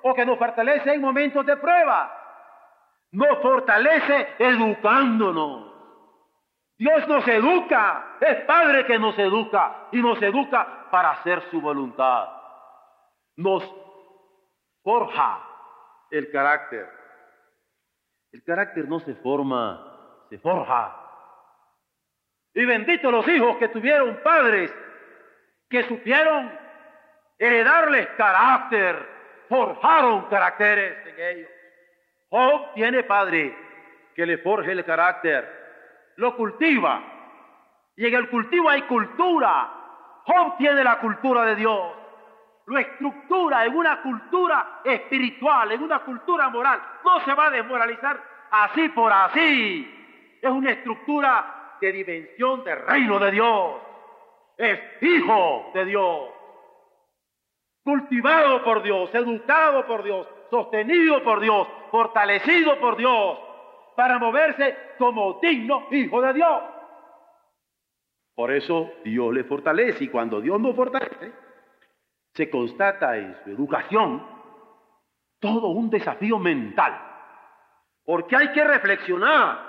o 0.03 0.15
que 0.15 0.25
nos 0.25 0.39
fortalece 0.39 0.95
en 0.95 1.01
momentos 1.01 1.45
de 1.45 1.57
prueba. 1.57 2.19
Nos 3.13 3.39
fortalece 3.41 4.35
educándonos. 4.39 5.71
Dios 6.79 7.07
nos 7.09 7.27
educa, 7.29 8.17
es 8.21 8.41
Padre 8.45 8.87
que 8.87 8.99
nos 8.99 9.19
educa 9.19 9.89
y 9.93 10.01
nos 10.01 10.21
educa 10.23 10.89
para 10.91 11.11
hacer 11.11 11.43
su 11.51 11.61
voluntad. 11.61 12.29
Nos 13.37 13.63
forja 14.83 15.47
el 16.11 16.31
carácter. 16.31 16.89
El 18.33 18.43
carácter 18.45 18.89
no 18.89 19.01
se 19.01 19.15
forma, 19.17 20.25
se 20.31 20.39
forja. 20.39 20.97
Y 22.55 22.65
benditos 22.65 23.13
los 23.13 23.29
hijos 23.29 23.57
que 23.59 23.69
tuvieron 23.69 24.21
padres 24.23 24.73
que 25.69 25.85
supieron 25.85 26.51
heredarles 27.39 28.09
carácter, 28.17 29.09
forjaron 29.49 30.29
caracteres 30.29 31.07
en 31.07 31.21
ellos. 31.21 31.51
Job 32.31 32.75
tiene 32.75 33.03
padre 33.03 33.57
que 34.15 34.25
le 34.25 34.39
forje 34.39 34.73
el 34.73 34.85
carácter 34.85 35.61
lo 36.17 36.37
cultiva. 36.37 37.03
Y 37.97 38.07
en 38.07 38.15
el 38.15 38.29
cultivo 38.31 38.69
hay 38.69 38.83
cultura. 38.83 39.71
Job 40.25 40.57
tiene 40.59 40.85
la 40.85 41.01
cultura 41.01 41.45
de 41.45 41.57
Dios. 41.57 41.93
Lo 42.67 42.79
estructura 42.79 43.65
en 43.65 43.75
una 43.75 44.01
cultura 44.01 44.81
espiritual, 44.85 45.73
en 45.73 45.83
una 45.83 45.99
cultura 46.01 46.49
moral. 46.51 46.81
No 47.05 47.21
se 47.25 47.35
va 47.35 47.47
a 47.47 47.51
desmoralizar 47.51 48.23
así 48.51 48.89
por 48.91 49.13
así. 49.13 50.39
Es 50.41 50.51
una 50.51 50.71
estructura 50.71 51.79
de 51.81 51.93
dimensión 51.93 52.63
del 52.63 52.81
reino 52.87 53.19
de 53.19 53.31
Dios. 53.33 53.75
Es 54.57 54.79
hijo 55.01 55.73
de 55.75 55.85
Dios. 55.87 56.29
Cultivado 57.83 58.63
por 58.63 58.83
Dios, 58.83 59.13
educado 59.15 59.87
por 59.87 60.03
Dios, 60.03 60.29
sostenido 60.51 61.23
por 61.23 61.41
Dios, 61.41 61.67
fortalecido 61.91 62.79
por 62.81 62.97
Dios 62.97 63.39
para 63.97 64.19
moverse 64.19 64.95
como 64.99 65.39
digno 65.41 65.87
hijo 65.91 66.21
de 66.21 66.33
Dios. 66.35 66.63
Por 68.35 68.51
eso 68.51 68.91
Dios 69.05 69.33
le 69.33 69.45
fortalece 69.45 70.05
y 70.05 70.09
cuando 70.09 70.41
Dios 70.41 70.61
nos 70.61 70.75
fortalece, 70.75 71.33
se 72.33 72.49
constata 72.49 73.17
en 73.17 73.37
su 73.45 73.51
educación 73.51 74.27
todo 75.39 75.69
un 75.69 75.91
desafío 75.91 76.39
mental, 76.39 76.99
porque 78.05 78.37
hay 78.37 78.53
que 78.53 78.65
reflexionar. 78.65 79.69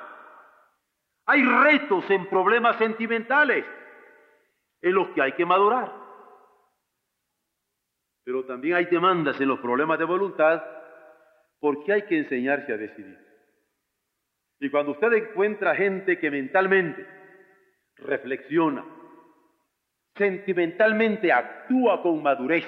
Hay 1.26 1.44
retos 1.44 2.10
en 2.10 2.28
problemas 2.28 2.78
sentimentales 2.78 3.66
en 4.82 4.94
los 4.94 5.10
que 5.10 5.22
hay 5.22 5.32
que 5.34 5.46
madurar. 5.46 6.01
Pero 8.24 8.46
también 8.46 8.76
hay 8.76 8.86
demandas 8.86 9.40
en 9.42 9.48
los 9.48 9.60
problemas 9.60 9.98
de 9.98 10.06
voluntad 10.06 10.64
porque 11.60 11.94
hay 11.94 12.02
que 12.04 12.18
enseñarse 12.18 12.74
a 12.74 12.78
decidir. 12.78 13.18
Y 14.60 14.70
cuando 14.70 14.92
usted 14.92 15.12
encuentra 15.14 15.76
gente 15.76 16.20
que 16.20 16.30
mentalmente 16.30 17.06
reflexiona, 17.98 18.86
sentimentalmente 20.16 21.32
actúa 21.32 22.02
con 22.02 22.22
madurez 22.22 22.66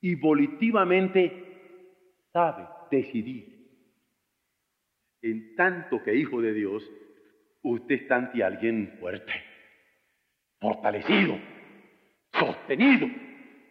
y 0.00 0.14
volitivamente 0.14 2.20
sabe 2.32 2.66
decidir, 2.90 3.50
en 5.22 5.54
tanto 5.56 6.02
que 6.02 6.14
hijo 6.14 6.40
de 6.40 6.52
Dios, 6.52 6.88
usted 7.62 7.96
está 7.96 8.16
ante 8.16 8.42
alguien 8.42 8.96
fuerte, 9.00 9.32
fortalecido, 10.60 11.38
sostenido 12.32 13.08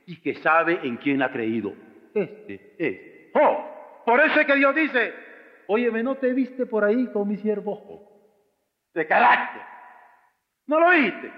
y 0.05 0.21
que 0.21 0.35
sabe 0.35 0.79
en 0.83 0.97
quién 0.97 1.21
ha 1.21 1.31
creído. 1.31 1.73
Este 2.13 2.75
es. 2.77 3.31
Oh, 3.33 4.03
por 4.05 4.19
eso 4.19 4.39
es 4.39 4.45
que 4.45 4.55
Dios 4.55 4.75
dice, 4.75 5.13
Óyeme, 5.67 6.03
¿no 6.03 6.15
te 6.15 6.33
viste 6.33 6.65
por 6.65 6.83
ahí 6.83 7.07
con 7.13 7.27
mi 7.27 7.37
siervo 7.37 8.03
De 8.93 9.07
carácter. 9.07 9.61
¿No 10.67 10.79
lo 10.79 10.89
viste? 10.89 11.31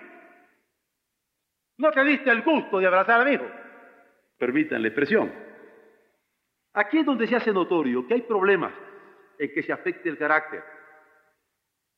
¿No 1.78 1.92
te 1.92 2.04
diste 2.04 2.30
el 2.30 2.42
gusto 2.42 2.80
de 2.80 2.88
abrazar 2.88 3.22
a 3.22 3.26
mi 3.26 3.34
hijo? 3.34 3.46
Permitan 4.38 4.82
la 4.82 4.88
expresión. 4.88 5.32
Aquí 6.74 7.00
es 7.00 7.06
donde 7.06 7.28
se 7.28 7.36
hace 7.36 7.54
notorio 7.54 8.08
que 8.08 8.16
hay 8.16 8.22
problemas 8.22 8.74
en 9.38 9.54
que 9.54 9.62
se 9.62 9.72
afecte 9.72 10.10
el 10.10 10.18
carácter, 10.18 10.64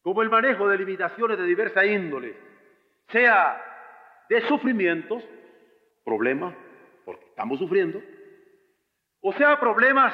como 0.02 0.22
el 0.22 0.30
manejo 0.30 0.68
de 0.68 0.78
limitaciones 0.78 1.38
de 1.38 1.46
diversa 1.46 1.86
índole, 1.86 2.36
sea 3.08 3.62
de 4.30 4.42
sufrimientos, 4.42 5.24
problemas, 6.06 6.56
porque 7.04 7.26
estamos 7.26 7.60
sufriendo, 7.60 8.02
o 9.22 9.34
sea 9.34 9.60
problemas 9.60 10.14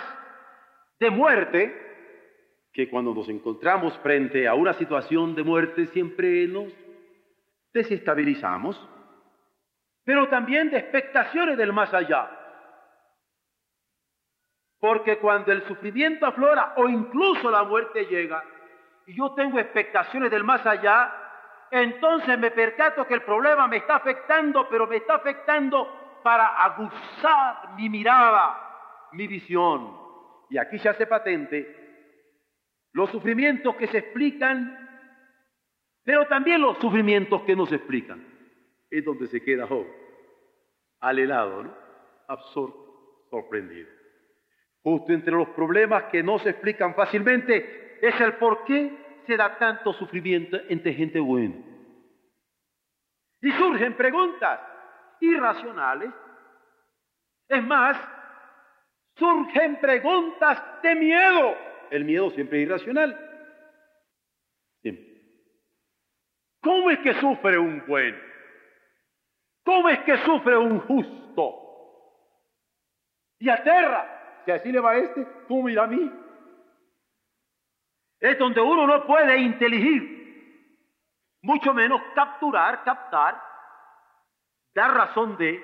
de 1.00 1.10
muerte, 1.12 1.92
que 2.74 2.90
cuando 2.90 3.14
nos 3.14 3.28
encontramos 3.28 3.98
frente 4.00 4.48
a 4.48 4.54
una 4.54 4.74
situación 4.74 5.36
de 5.36 5.44
muerte 5.44 5.88
siempre 5.88 6.48
nos 6.48 6.74
desestabilizamos, 7.74 8.80
pero 10.06 10.30
también 10.30 10.70
de 10.70 10.78
expectaciones 10.78 11.58
del 11.58 11.74
más 11.74 11.94
allá. 11.94 12.38
Porque 14.80 15.20
cuando 15.20 15.52
el 15.52 15.64
sufrimiento 15.68 16.26
aflora 16.26 16.74
o 16.78 16.88
incluso 16.88 17.52
la 17.52 17.64
muerte 17.64 18.06
llega 18.06 18.44
y 19.06 19.16
yo 19.16 19.34
tengo 19.34 19.60
expectaciones 19.60 20.32
del 20.32 20.44
más 20.44 20.66
allá, 20.66 21.21
entonces 21.72 22.38
me 22.38 22.52
percato 22.52 23.08
que 23.08 23.14
el 23.14 23.24
problema 23.24 23.68
me 23.68 23.78
está 23.78 23.96
afectando, 23.96 24.68
pero 24.70 24.88
me 24.88 24.98
está 24.98 25.16
afectando 25.16 26.20
para 26.22 26.48
aguzar 26.64 27.76
mi 27.78 27.90
mirada, 27.90 29.08
mi 29.14 29.26
visión. 29.28 29.98
Y 30.50 30.58
aquí 30.58 30.78
se 30.80 30.90
hace 30.90 31.08
patente 31.08 31.78
los 32.94 33.10
sufrimientos 33.10 33.76
que 33.78 33.88
se 33.88 34.00
explican, 34.00 34.78
pero 36.04 36.28
también 36.28 36.62
los 36.62 36.78
sufrimientos 36.80 37.42
que 37.44 37.56
no 37.56 37.66
se 37.66 37.76
explican. 37.76 38.22
Es 38.90 39.06
donde 39.06 39.28
se 39.28 39.42
queda 39.42 39.66
Job, 39.66 39.88
al 41.00 41.20
helado, 41.20 41.64
¿no? 41.64 41.74
absorto, 42.28 43.28
sorprendido. 43.30 43.90
Justo 44.84 45.14
entre 45.14 45.34
los 45.34 45.50
problemas 45.50 46.04
que 46.06 46.22
no 46.24 46.40
se 46.40 46.50
explican 46.50 46.96
fácilmente 46.96 47.98
es 48.02 48.20
el 48.20 48.34
por 48.34 48.66
qué 48.66 49.01
se 49.26 49.38
da 49.38 49.58
tanto 49.58 49.94
sufrimiento 49.94 50.58
entre 50.70 50.94
gente 50.94 51.20
buena. 51.20 51.56
Y 53.42 53.52
surgen 53.52 53.96
preguntas 53.96 54.60
irracionales. 55.20 56.12
Es 57.48 57.64
más, 57.64 57.98
surgen 59.16 59.80
preguntas 59.80 60.62
de 60.84 60.96
miedo 60.96 61.72
el 61.92 62.06
miedo 62.06 62.32
siempre 62.32 62.60
es 62.60 62.68
irracional. 62.68 63.20
Siempre. 64.82 65.06
¿Cómo 66.62 66.90
es 66.90 67.00
que 67.00 67.14
sufre 67.16 67.60
un 67.60 67.86
buen? 67.86 68.18
¿Cómo 69.64 69.90
es 69.90 70.00
que 70.00 70.18
sufre 70.20 70.58
un 70.58 70.80
justo? 70.80 71.22
justo. 71.32 71.58
Y 73.40 73.50
aterra. 73.50 74.44
Si 74.46 74.52
así 74.52 74.72
le 74.72 74.80
va 74.80 74.92
a 74.92 74.98
este, 74.98 75.28
¿cómo 75.48 75.70
irá 75.70 75.84
a 75.84 75.88
mí? 75.88 76.12
Es 78.22 78.38
donde 78.38 78.62
uno 78.62 78.86
no 78.86 79.06
puede 79.08 79.38
inteligir, 79.40 80.22
mucho 81.42 81.74
menos 81.74 82.00
capturar, 82.14 82.84
captar, 82.84 83.42
dar 84.76 84.94
razón 84.94 85.36
de 85.38 85.60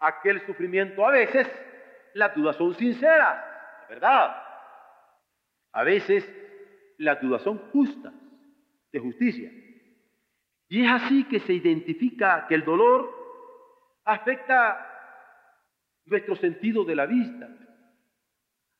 aquel 0.00 0.46
sufrimiento. 0.46 1.04
A 1.04 1.10
veces 1.10 1.50
las 2.14 2.32
dudas 2.36 2.54
son 2.54 2.72
sinceras, 2.74 3.44
¿verdad? 3.88 4.36
A 5.72 5.82
veces 5.82 6.24
las 6.98 7.20
dudas 7.20 7.42
son 7.42 7.58
justas, 7.72 8.14
de 8.92 9.00
justicia. 9.00 9.50
Y 10.68 10.84
es 10.84 10.90
así 10.90 11.24
que 11.24 11.40
se 11.40 11.52
identifica 11.52 12.46
que 12.46 12.54
el 12.54 12.64
dolor 12.64 13.12
afecta 14.04 14.84
nuestro 16.04 16.36
sentido 16.36 16.84
de 16.84 16.94
la 16.94 17.06
vista. 17.06 17.48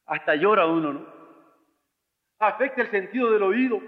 Hasta 0.07 0.37
llora 0.37 0.67
uno, 0.67 0.93
¿no? 0.93 1.18
Afecta 2.39 2.83
el 2.83 2.91
sentido 2.91 3.31
del 3.33 3.43
oído. 3.43 3.81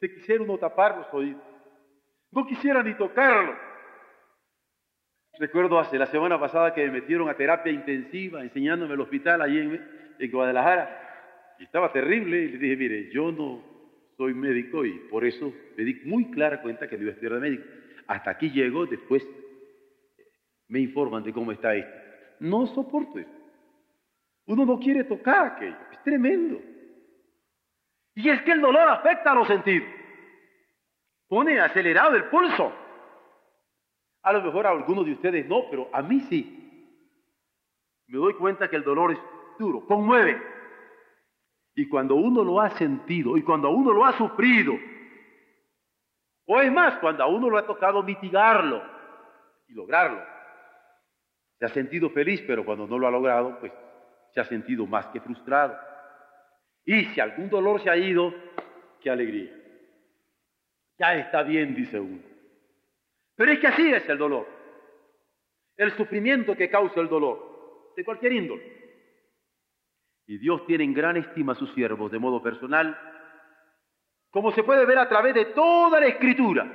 Se 0.00 0.12
quisiera 0.12 0.42
uno 0.42 0.58
tapar 0.58 0.96
los 0.96 1.14
oídos. 1.14 1.42
No 2.30 2.46
quisiera 2.46 2.82
ni 2.82 2.94
tocarlo. 2.94 3.54
Recuerdo 5.38 5.78
hace 5.78 5.98
la 5.98 6.06
semana 6.06 6.38
pasada 6.38 6.72
que 6.72 6.84
me 6.86 7.00
metieron 7.00 7.28
a 7.28 7.34
terapia 7.34 7.72
intensiva 7.72 8.42
enseñándome 8.42 8.94
el 8.94 9.00
hospital 9.00 9.42
allí 9.42 9.58
en, 9.58 10.30
Guadalajara. 10.30 11.56
Estaba 11.58 11.92
terrible 11.92 12.38
y 12.38 12.48
le 12.48 12.58
dije, 12.58 12.76
mire, 12.76 13.10
yo 13.10 13.32
no 13.32 13.62
soy 14.16 14.32
médico 14.32 14.84
y 14.84 14.92
por 15.10 15.24
eso 15.24 15.52
me 15.76 15.84
di 15.84 16.00
muy 16.04 16.30
clara 16.30 16.62
cuenta 16.62 16.88
que 16.88 16.96
no 16.96 17.02
iba 17.02 17.10
a 17.10 17.14
estudiar 17.14 17.34
de 17.34 17.40
médico. 17.40 17.64
Hasta 18.06 18.30
aquí 18.30 18.50
llego, 18.50 18.86
después 18.86 19.26
me 20.68 20.80
informan 20.80 21.24
de 21.24 21.32
cómo 21.32 21.52
está 21.52 21.74
esto. 21.74 21.92
No 22.40 22.66
soporto 22.68 23.18
eso. 23.18 23.30
Uno 24.46 24.64
no 24.64 24.78
quiere 24.78 25.04
tocar 25.04 25.46
aquello, 25.48 25.76
es 25.90 26.02
tremendo. 26.02 26.60
Y 28.14 28.28
es 28.28 28.42
que 28.42 28.52
el 28.52 28.60
dolor 28.60 28.88
afecta 28.88 29.32
a 29.32 29.34
los 29.34 29.46
sentidos. 29.48 29.88
Pone 31.28 31.60
acelerado 31.60 32.16
el 32.16 32.24
pulso. 32.24 32.72
A 34.22 34.32
lo 34.32 34.42
mejor 34.42 34.66
a 34.66 34.70
algunos 34.70 35.04
de 35.04 35.12
ustedes 35.12 35.46
no, 35.46 35.64
pero 35.70 35.88
a 35.92 36.02
mí 36.02 36.20
sí. 36.20 36.60
Me 38.06 38.18
doy 38.18 38.34
cuenta 38.34 38.68
que 38.68 38.76
el 38.76 38.84
dolor 38.84 39.12
es 39.12 39.18
duro, 39.58 39.84
conmueve. 39.86 40.40
Y 41.74 41.88
cuando 41.88 42.14
uno 42.14 42.44
lo 42.44 42.60
ha 42.60 42.70
sentido 42.70 43.36
y 43.36 43.42
cuando 43.42 43.70
uno 43.70 43.92
lo 43.92 44.04
ha 44.04 44.12
sufrido, 44.12 44.74
o 46.46 46.60
es 46.60 46.70
más, 46.70 46.98
cuando 46.98 47.24
a 47.24 47.26
uno 47.26 47.50
lo 47.50 47.58
ha 47.58 47.66
tocado 47.66 48.02
mitigarlo 48.02 48.82
y 49.66 49.74
lograrlo, 49.74 50.22
se 51.58 51.64
ha 51.64 51.68
sentido 51.68 52.10
feliz, 52.10 52.42
pero 52.46 52.64
cuando 52.64 52.86
no 52.86 52.98
lo 52.98 53.08
ha 53.08 53.10
logrado, 53.10 53.58
pues 53.58 53.72
se 54.32 54.40
ha 54.40 54.44
sentido 54.44 54.86
más 54.86 55.06
que 55.08 55.20
frustrado. 55.20 55.76
Y 56.84 57.04
si 57.06 57.20
algún 57.20 57.48
dolor 57.48 57.82
se 57.82 57.90
ha 57.90 57.96
ido, 57.96 58.34
qué 59.00 59.10
alegría. 59.10 59.52
Ya 60.98 61.16
está 61.16 61.42
bien, 61.42 61.74
dice 61.74 61.98
uno. 61.98 62.22
Pero 63.36 63.52
es 63.52 63.58
que 63.58 63.66
así 63.66 63.92
es 63.92 64.08
el 64.08 64.18
dolor. 64.18 64.46
El 65.76 65.92
sufrimiento 65.92 66.56
que 66.56 66.70
causa 66.70 67.00
el 67.00 67.08
dolor, 67.08 67.92
de 67.96 68.04
cualquier 68.04 68.32
índole. 68.32 68.74
Y 70.26 70.38
Dios 70.38 70.64
tiene 70.66 70.84
en 70.84 70.94
gran 70.94 71.16
estima 71.16 71.52
a 71.52 71.56
sus 71.56 71.72
siervos 71.74 72.10
de 72.10 72.18
modo 72.18 72.42
personal, 72.42 72.96
como 74.30 74.52
se 74.52 74.62
puede 74.62 74.86
ver 74.86 74.98
a 74.98 75.08
través 75.08 75.34
de 75.34 75.46
toda 75.46 76.00
la 76.00 76.06
escritura. 76.06 76.66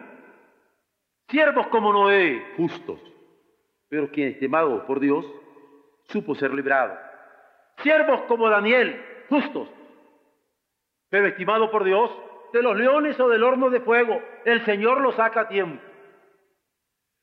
Siervos 1.27 1.67
como 1.67 1.93
Noé, 1.93 2.53
justos, 2.57 2.99
pero 3.87 4.11
quien, 4.11 4.29
estimado 4.29 4.85
por 4.85 4.99
Dios, 4.99 5.25
supo 6.09 6.35
ser 6.35 6.53
librado. 6.53 6.97
Siervos 7.77 8.21
como 8.23 8.49
Daniel, 8.49 9.01
justos, 9.29 9.69
pero 11.09 11.27
estimado 11.27 11.71
por 11.71 11.83
Dios, 11.83 12.11
de 12.53 12.63
los 12.63 12.75
leones 12.75 13.19
o 13.19 13.27
del 13.29 13.43
horno 13.43 13.69
de 13.69 13.81
fuego, 13.81 14.21
el 14.45 14.63
Señor 14.65 15.01
lo 15.01 15.11
saca 15.11 15.41
a 15.41 15.47
tiempo. 15.47 15.81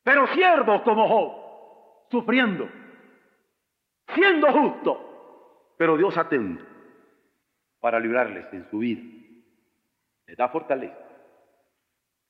Pero 0.03 0.27
siervos 0.29 0.83
como 0.83 1.09
Job, 1.09 2.07
sufriendo, 2.11 2.69
siendo 4.15 4.53
justo, 4.53 5.75
pero 5.77 5.97
Dios 5.97 6.17
atento 6.17 6.65
para 7.81 7.99
librarles 8.01 8.53
en 8.53 8.69
su 8.71 8.79
vida. 8.79 9.03
Le 10.27 10.35
da 10.35 10.49
fortaleza. 10.49 10.99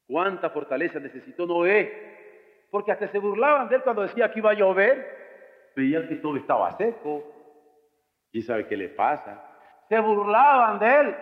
¿Cuánta 0.06 0.50
fortaleza 0.50 0.98
necesitó 1.00 1.46
Noé? 1.46 2.66
Porque 2.70 2.92
hasta 2.92 3.08
se 3.08 3.18
burlaban 3.18 3.68
de 3.68 3.76
él 3.76 3.82
cuando 3.82 4.02
decía 4.02 4.30
que 4.30 4.38
iba 4.38 4.50
a 4.50 4.54
llover. 4.54 5.72
Veían 5.74 6.08
que 6.08 6.16
todo 6.16 6.36
estaba 6.36 6.72
seco. 6.72 7.24
¿Y 8.32 8.42
sabe 8.42 8.66
qué 8.66 8.76
le 8.76 8.88
pasa? 8.90 9.42
Se 9.88 9.98
burlaban 9.98 10.78
de 10.78 11.00
él 11.00 11.16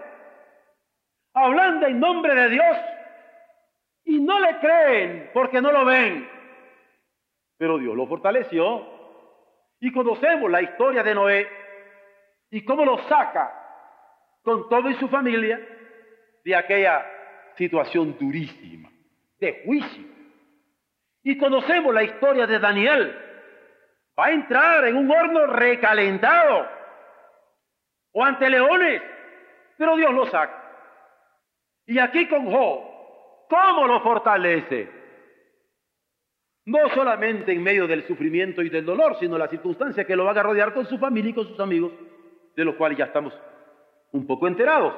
hablando 1.35 1.87
en 1.87 2.01
nombre 2.01 2.35
de 2.35 2.49
Dios 2.49 2.77
y 4.05 4.21
no 4.21 4.39
le 4.39 4.59
creen 4.59 5.31
porque 5.35 5.61
no 5.61 5.73
lo 5.73 5.85
ven. 5.85 6.29
Pero 7.59 7.79
Dios 7.79 7.97
lo 7.97 8.07
fortaleció 8.07 8.87
y 9.81 9.93
conocemos 9.93 10.51
la 10.51 10.63
historia 10.63 11.03
de 11.03 11.15
Noé 11.15 11.49
y 12.51 12.65
cómo 12.65 12.85
lo 12.85 12.99
saca 13.09 13.53
con 14.43 14.69
todo 14.69 14.89
y 14.89 14.95
su 14.95 15.09
familia 15.09 15.61
de 16.45 16.55
aquella 16.55 17.05
situación 17.57 18.17
durísima, 18.19 18.91
de 19.39 19.63
juicio. 19.65 20.05
Y 21.23 21.39
conocemos 21.39 21.95
la 21.95 22.03
historia 22.03 22.47
de 22.47 22.59
Daniel. 22.59 23.19
Va 24.19 24.27
a 24.27 24.33
entrar 24.33 24.85
en 24.85 24.97
un 24.97 25.11
horno 25.11 25.47
recalentado 25.47 26.69
o 28.13 28.23
ante 28.23 28.49
leones, 28.51 29.03
pero 29.77 29.97
Dios 29.97 30.13
lo 30.13 30.27
saca. 30.27 30.64
Y 31.87 31.99
aquí 31.99 32.29
con 32.29 32.51
Job, 32.51 32.81
¿cómo 33.49 33.87
lo 33.87 34.01
fortalece? 34.01 34.89
No 36.67 36.89
solamente 36.91 37.53
en 37.53 37.63
medio 37.63 37.87
del 37.87 38.07
sufrimiento 38.07 38.63
y 38.63 38.71
del 38.71 38.87
dolor, 38.87 39.17
sino 39.21 39.37
la 39.37 39.49
circunstancia 39.49 40.05
que 40.05 40.17
lo 40.17 40.25
va 40.25 40.31
a 40.31 40.43
rodear 40.43 40.73
con 40.73 40.87
su 40.87 40.99
familia 40.99 41.31
y 41.31 41.35
con 41.35 41.47
sus 41.47 41.61
amigos, 41.61 41.93
de 42.57 42.65
los 42.65 42.75
cuales 42.77 42.97
ya 42.97 43.05
estamos 43.05 43.35
un 44.13 44.27
poco 44.27 44.49
enterados. 44.49 44.95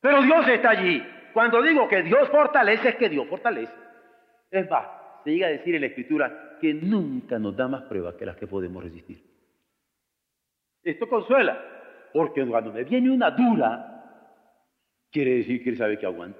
Pero 0.00 0.22
Dios 0.22 0.48
está 0.48 0.70
allí. 0.70 1.02
Cuando 1.34 1.60
digo 1.60 1.86
que 1.88 2.02
Dios 2.02 2.28
fortalece, 2.30 2.90
es 2.90 2.96
que 2.96 3.10
Dios 3.10 3.26
fortalece. 3.28 3.72
Es 4.50 4.70
más, 4.70 4.86
se 5.24 5.30
llega 5.32 5.48
a 5.48 5.50
decir 5.50 5.74
en 5.74 5.82
la 5.82 5.88
Escritura 5.88 6.56
que 6.60 6.72
nunca 6.72 7.38
nos 7.38 7.54
da 7.54 7.68
más 7.68 7.82
pruebas 7.82 8.14
que 8.14 8.24
las 8.24 8.36
que 8.36 8.46
podemos 8.46 8.82
resistir. 8.82 9.22
Esto 10.82 11.08
consuela, 11.08 11.60
porque 12.12 12.46
cuando 12.46 12.72
me 12.72 12.84
viene 12.84 13.10
una 13.10 13.30
dura, 13.32 13.95
quiere 15.16 15.36
decir 15.36 15.64
que 15.64 15.70
él 15.70 15.78
sabe 15.78 15.98
que 15.98 16.04
aguanta. 16.04 16.38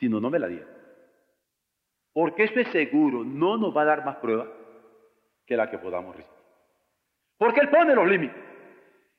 Si 0.00 0.08
no, 0.08 0.18
no 0.18 0.30
me 0.30 0.40
la 0.40 0.48
diga. 0.48 0.66
Porque 2.12 2.42
eso 2.42 2.58
es 2.58 2.66
seguro, 2.72 3.22
no 3.22 3.56
nos 3.56 3.74
va 3.74 3.82
a 3.82 3.84
dar 3.84 4.04
más 4.04 4.16
prueba 4.16 4.48
que 5.46 5.56
la 5.56 5.70
que 5.70 5.78
podamos 5.78 6.16
resistir. 6.16 6.42
Porque 7.38 7.60
Él 7.60 7.68
pone 7.68 7.94
los 7.94 8.08
límites. 8.08 8.36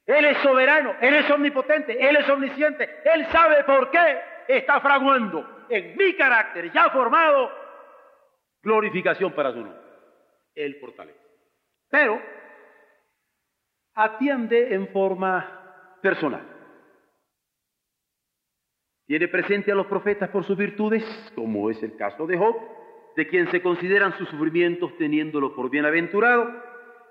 Él 0.06 0.26
es 0.26 0.38
soberano, 0.40 0.94
Él 1.00 1.14
es 1.14 1.32
omnipotente, 1.32 1.98
Él 1.98 2.18
es 2.18 2.30
omnisciente, 2.30 2.90
Él 3.06 3.26
sabe 3.32 3.64
por 3.64 3.90
qué 3.90 4.20
está 4.50 4.82
fraguando 4.82 5.66
en 5.70 5.96
mi 5.96 6.14
carácter 6.16 6.70
ya 6.74 6.90
formado 6.90 7.50
glorificación 8.62 9.32
para 9.32 9.54
su 9.54 9.60
nombre. 9.60 9.80
Él 10.54 10.76
fortalece. 10.82 11.20
Pero 11.90 12.22
atiende 13.96 14.76
en 14.76 14.90
forma 14.90 15.98
personal. 16.02 16.53
Tiene 19.14 19.28
presente 19.28 19.72
a 19.72 19.76
los 19.76 19.86
profetas 19.86 20.28
por 20.32 20.44
sus 20.44 20.58
virtudes, 20.58 21.04
como 21.36 21.70
es 21.70 21.84
el 21.84 21.96
caso 21.96 22.26
de 22.26 22.36
Job, 22.36 22.56
de 23.16 23.28
quien 23.28 23.48
se 23.52 23.62
consideran 23.62 24.18
sus 24.18 24.28
sufrimientos 24.30 24.98
teniéndolo 24.98 25.54
por 25.54 25.70
bienaventurado, 25.70 26.52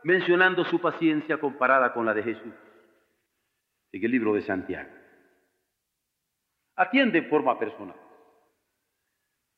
mencionando 0.02 0.64
su 0.64 0.80
paciencia 0.80 1.38
comparada 1.38 1.92
con 1.92 2.04
la 2.04 2.12
de 2.12 2.24
Jesús. 2.24 2.54
En 3.92 4.04
el 4.04 4.10
libro 4.10 4.34
de 4.34 4.42
Santiago. 4.42 4.90
Atiende 6.74 7.18
en 7.18 7.28
forma 7.28 7.56
personal. 7.56 7.94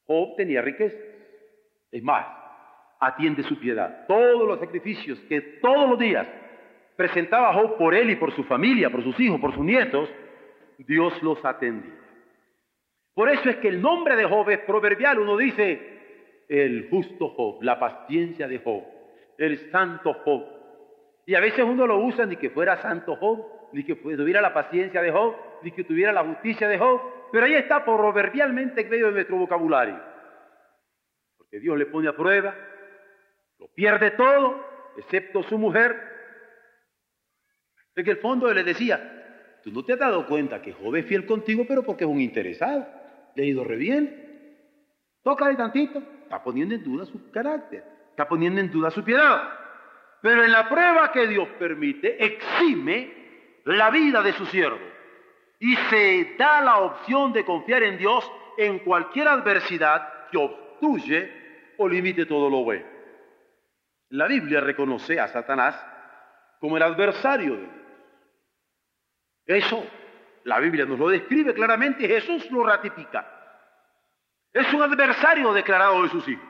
Job 0.07 0.37
tenía 0.37 0.61
riqueza. 0.61 0.99
Es 1.91 2.03
más, 2.03 2.27
atiende 3.01 3.43
su 3.45 3.59
piedad. 3.59 4.05
Todos 4.07 4.47
los 4.47 4.61
sacrificios 4.61 5.19
que 5.31 5.41
todos 5.63 5.89
los 5.89 5.99
días 5.99 6.29
presentaba 6.95 7.55
Job 7.55 7.79
por 7.79 7.95
él 7.95 8.11
y 8.11 8.17
por 8.17 8.33
su 8.33 8.45
familia, 8.45 8.91
por 8.91 9.03
sus 9.03 9.19
hijos, 9.19 9.41
por 9.41 9.55
sus 9.55 9.65
nietos, 9.65 10.11
Dios 10.77 11.23
los 11.23 11.43
atendía. 11.43 12.04
Por 13.15 13.29
eso 13.31 13.49
es 13.49 13.57
que 13.57 13.69
el 13.69 13.81
nombre 13.81 14.17
de 14.17 14.25
Job 14.25 14.51
es 14.51 14.59
proverbial. 14.61 15.21
Uno 15.21 15.37
dice, 15.37 15.95
el 16.49 16.89
justo 16.91 17.29
Job, 17.31 17.63
la 17.63 17.79
paciencia 17.79 18.49
de 18.49 18.59
Job, 18.59 18.83
el 19.39 19.71
santo 19.71 20.15
Job. 20.25 20.45
Y 21.27 21.35
a 21.35 21.41
veces 21.41 21.65
uno 21.65 21.87
lo 21.87 21.99
usa 21.99 22.27
ni 22.27 22.37
que 22.37 22.51
fuera 22.51 22.83
santo 22.83 23.17
Job, 23.17 23.71
ni 23.73 23.85
que 23.85 23.95
tuviera 23.95 24.41
la 24.41 24.53
paciencia 24.53 25.01
de 25.01 25.11
Job, 25.11 25.37
ni 25.63 25.71
que 25.71 25.85
tuviera 25.85 26.13
la 26.13 26.25
justicia 26.25 26.69
de 26.69 26.79
Job. 26.79 27.01
Pero 27.33 27.47
ahí 27.47 27.55
está 27.55 27.85
proverbialmente 27.85 28.83
en 28.83 28.91
medio 28.91 29.07
de 29.07 29.13
nuestro 29.13 29.37
vocabulario. 29.37 30.01
Porque 31.39 31.61
Dios 31.61 31.79
le 31.79 31.87
pone 31.87 32.09
a 32.09 32.17
prueba, 32.17 32.55
Lo 33.59 33.69
pierde 33.69 34.11
todo, 34.11 34.61
excepto 34.97 35.43
su 35.45 35.57
mujer. 35.57 35.97
En 37.95 38.09
el 38.09 38.17
fondo 38.17 38.49
él 38.49 38.57
le 38.57 38.65
decía, 38.65 39.61
tú 39.63 39.71
no 39.71 39.85
te 39.85 39.93
has 39.93 39.99
dado 40.01 40.27
cuenta 40.27 40.61
que 40.61 40.73
Job 40.73 40.97
es 40.97 41.07
fiel 41.07 41.25
contigo, 41.27 41.65
pero 41.67 41.85
porque 41.85 42.05
es 42.05 42.11
un 42.11 42.21
interesado. 42.21 42.87
Le 43.35 43.43
ha 43.43 43.47
ido 43.47 43.65
re 43.65 43.77
bien. 43.77 44.25
Tócale 45.23 45.57
tantito. 45.57 46.03
Está 46.23 46.43
poniendo 46.43 46.75
en 46.75 46.83
duda 46.83 47.07
su 47.07 47.31
carácter. 47.31 47.85
Está 48.11 48.29
poniendo 48.29 48.61
en 48.61 48.71
duda 48.71 48.91
su 48.91 49.03
piedad. 49.03 49.49
Pero 50.23 50.45
en 50.45 50.53
la 50.53 50.69
prueba 50.69 51.13
que 51.13 51.27
Dios 51.27 51.49
permite, 51.59 52.25
exime 52.25 53.61
la 53.65 53.91
vida 53.91 54.23
de 54.23 54.33
su 54.33 54.47
siervo. 54.47 54.79
Y 55.59 55.77
se 55.77 56.35
da 56.39 56.61
la 56.61 56.79
opción 56.79 57.33
de 57.33 57.45
confiar 57.45 57.83
en 57.83 57.99
Dios 57.99 58.31
en 58.57 58.81
cualquier 58.81 59.29
adversidad 59.29 60.29
que 60.31 60.39
obstruye 60.39 61.75
o 61.79 61.89
limite 61.89 62.27
todo 62.27 62.49
lo 62.49 62.65
bueno. 62.65 62.85
La 64.11 64.27
Biblia 64.27 64.61
reconoce 64.61 65.19
a 65.19 65.29
Satanás 65.29 65.75
como 66.61 66.77
el 66.77 66.83
adversario 66.83 67.55
de 67.55 67.61
Dios. 67.61 67.75
Eso 69.47 69.87
la 70.45 70.61
Biblia 70.61 70.85
nos 70.85 70.99
lo 70.99 71.09
describe 71.09 71.55
claramente 71.55 72.05
y 72.05 72.09
Jesús 72.09 72.51
lo 72.51 72.65
ratifica. 72.65 73.27
Es 74.53 74.73
un 74.73 74.83
adversario 74.83 75.53
declarado 75.53 76.03
de 76.03 76.09
sus 76.11 76.29
hijos. 76.29 76.49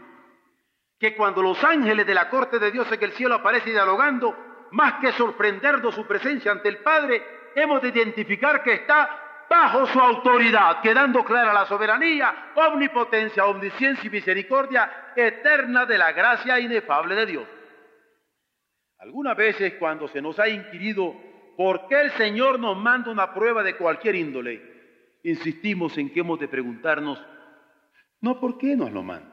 Que 0.98 1.16
cuando 1.16 1.42
los 1.42 1.62
ángeles 1.64 2.06
de 2.06 2.14
la 2.14 2.28
corte 2.28 2.58
de 2.58 2.70
Dios 2.70 2.90
en 2.90 3.02
el 3.02 3.12
cielo 3.12 3.36
aparecen 3.36 3.72
dialogando, 3.72 4.36
más 4.72 4.94
que 5.00 5.12
sorprendernos 5.12 5.94
su 5.94 6.06
presencia 6.06 6.52
ante 6.52 6.68
el 6.68 6.78
Padre, 6.78 7.22
hemos 7.54 7.80
de 7.82 7.88
identificar 7.88 8.62
que 8.62 8.74
está 8.74 9.46
bajo 9.48 9.86
su 9.86 10.00
autoridad, 10.00 10.80
quedando 10.80 11.24
clara 11.24 11.52
la 11.52 11.66
soberanía, 11.66 12.52
omnipotencia, 12.54 13.46
omnisciencia 13.46 14.06
y 14.08 14.10
misericordia 14.10 15.12
eterna 15.14 15.86
de 15.86 15.98
la 15.98 16.12
gracia 16.12 16.58
inefable 16.58 17.14
de 17.14 17.26
Dios. 17.26 17.48
Algunas 18.98 19.36
veces 19.36 19.74
cuando 19.74 20.08
se 20.08 20.20
nos 20.20 20.38
ha 20.38 20.48
inquirido 20.48 21.14
por 21.56 21.88
qué 21.88 22.00
el 22.00 22.10
Señor 22.12 22.58
nos 22.58 22.76
manda 22.76 23.10
una 23.10 23.32
prueba 23.32 23.62
de 23.62 23.76
cualquier 23.76 24.14
índole, 24.14 24.62
insistimos 25.22 25.96
en 25.98 26.12
que 26.12 26.20
hemos 26.20 26.38
de 26.38 26.48
preguntarnos, 26.48 27.22
no 28.20 28.40
por 28.40 28.58
qué 28.58 28.76
nos 28.76 28.92
lo 28.92 29.02
manda, 29.02 29.32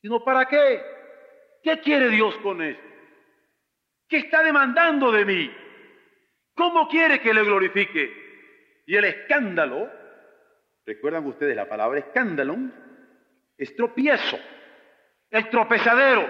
sino 0.00 0.22
para 0.24 0.46
qué. 0.46 0.82
¿Qué 1.62 1.80
quiere 1.80 2.10
Dios 2.10 2.36
con 2.42 2.60
esto? 2.62 2.82
¿Qué 4.06 4.18
está 4.18 4.42
demandando 4.42 5.10
de 5.10 5.24
mí? 5.24 5.50
¿Cómo 6.54 6.88
quiere 6.88 7.20
que 7.20 7.32
le 7.32 7.42
glorifique? 7.42 8.82
Y 8.86 8.94
el 8.96 9.04
escándalo, 9.04 9.90
recuerdan 10.84 11.26
ustedes 11.26 11.56
la 11.56 11.68
palabra 11.68 12.00
escándalo, 12.00 12.56
es 13.56 13.74
tropiezo, 13.74 14.38
el 15.30 15.48
tropezadero. 15.48 16.28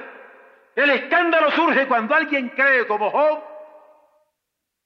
El 0.76 0.90
escándalo 0.90 1.50
surge 1.50 1.86
cuando 1.88 2.14
alguien 2.14 2.50
cree 2.50 2.86
como 2.86 3.10
Job 3.10 3.53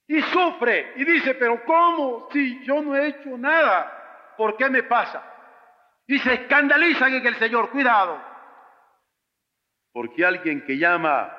y 0.09 0.21
sufre 0.23 0.93
y 0.95 1.05
dice, 1.05 1.35
pero 1.35 1.63
¿cómo? 1.63 2.27
Si 2.31 2.65
yo 2.65 2.81
no 2.81 2.95
he 2.95 3.09
hecho 3.09 3.37
nada, 3.37 4.33
¿por 4.35 4.57
qué 4.57 4.67
me 4.67 4.81
pasa? 4.81 5.23
Y 6.07 6.17
se 6.17 6.33
escandalizan 6.33 7.13
en 7.13 7.27
el 7.27 7.35
Señor, 7.35 7.69
cuidado. 7.69 8.19
Porque 9.93 10.25
alguien 10.25 10.65
que 10.65 10.79
llama 10.79 11.31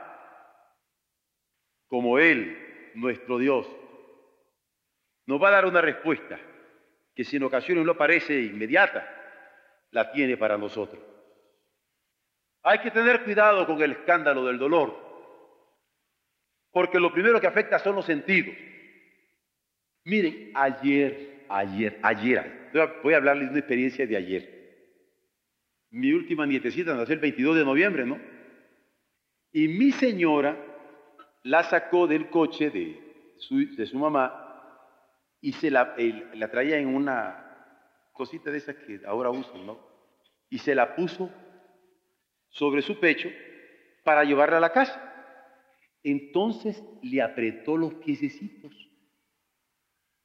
como 1.89 2.21
Él, 2.21 2.93
nuestro 2.95 3.39
Dios, 3.39 3.69
nos 5.27 5.43
va 5.43 5.49
a 5.49 5.53
dar 5.53 5.67
una 5.67 5.81
respuesta 5.81 6.39
que 7.13 7.25
si 7.25 7.39
en 7.39 7.43
ocasiones 7.43 7.85
no 7.85 7.97
parece 7.97 8.41
inmediata, 8.41 9.05
la 9.91 10.13
tiene 10.13 10.37
para 10.37 10.57
nosotros. 10.57 11.03
Hay 12.63 12.79
que 12.79 12.93
tener 12.93 13.25
cuidado 13.25 13.67
con 13.67 13.83
el 13.83 13.91
escándalo 13.91 14.45
del 14.45 14.59
dolor, 14.59 15.10
porque 16.73 17.01
lo 17.01 17.13
primero 17.13 17.41
que 17.41 17.47
afecta 17.47 17.79
son 17.79 17.97
los 17.97 18.07
sentidos. 18.07 18.55
Miren, 20.05 20.53
ayer, 20.55 21.45
ayer, 21.49 21.99
ayer, 22.03 22.71
voy 23.03 23.15
a 23.15 23.19
hablarles 23.19 23.47
de 23.47 23.51
una 23.51 23.59
experiencia 23.59 24.07
de 24.07 24.17
ayer. 24.17 24.61
Mi 25.91 26.13
última 26.13 26.47
nietecita 26.47 26.95
nació 26.95 27.15
el 27.15 27.21
22 27.21 27.57
de 27.57 27.65
noviembre, 27.65 28.07
¿no? 28.07 28.19
Y 29.53 29.69
mi 29.69 29.91
señora 29.91 30.57
la 31.43 31.65
sacó 31.65 32.07
del 32.07 32.31
coche 32.31 32.71
de 32.71 33.35
su, 33.39 33.75
de 33.75 33.87
su 33.87 33.99
mamá 33.99 34.47
y 35.41 35.53
se 35.53 35.71
la, 35.71 35.97
la 36.35 36.51
traía 36.51 36.79
en 36.79 36.95
una 36.95 37.47
cosita 38.13 38.51
de 38.51 38.59
esas 38.59 38.77
que 38.77 39.01
ahora 39.05 39.31
usan, 39.31 39.67
¿no? 39.67 39.81
Y 40.49 40.59
se 40.59 40.75
la 40.75 40.95
puso 40.95 41.31
sobre 42.51 42.83
su 42.83 43.01
pecho 43.01 43.29
para 44.05 44.25
llevarla 44.25 44.59
a 44.59 44.61
la 44.61 44.73
casa. 44.73 45.10
Entonces 46.03 46.83
le 47.03 47.21
apretó 47.21 47.77
los 47.77 47.95
piececitos 47.95 48.73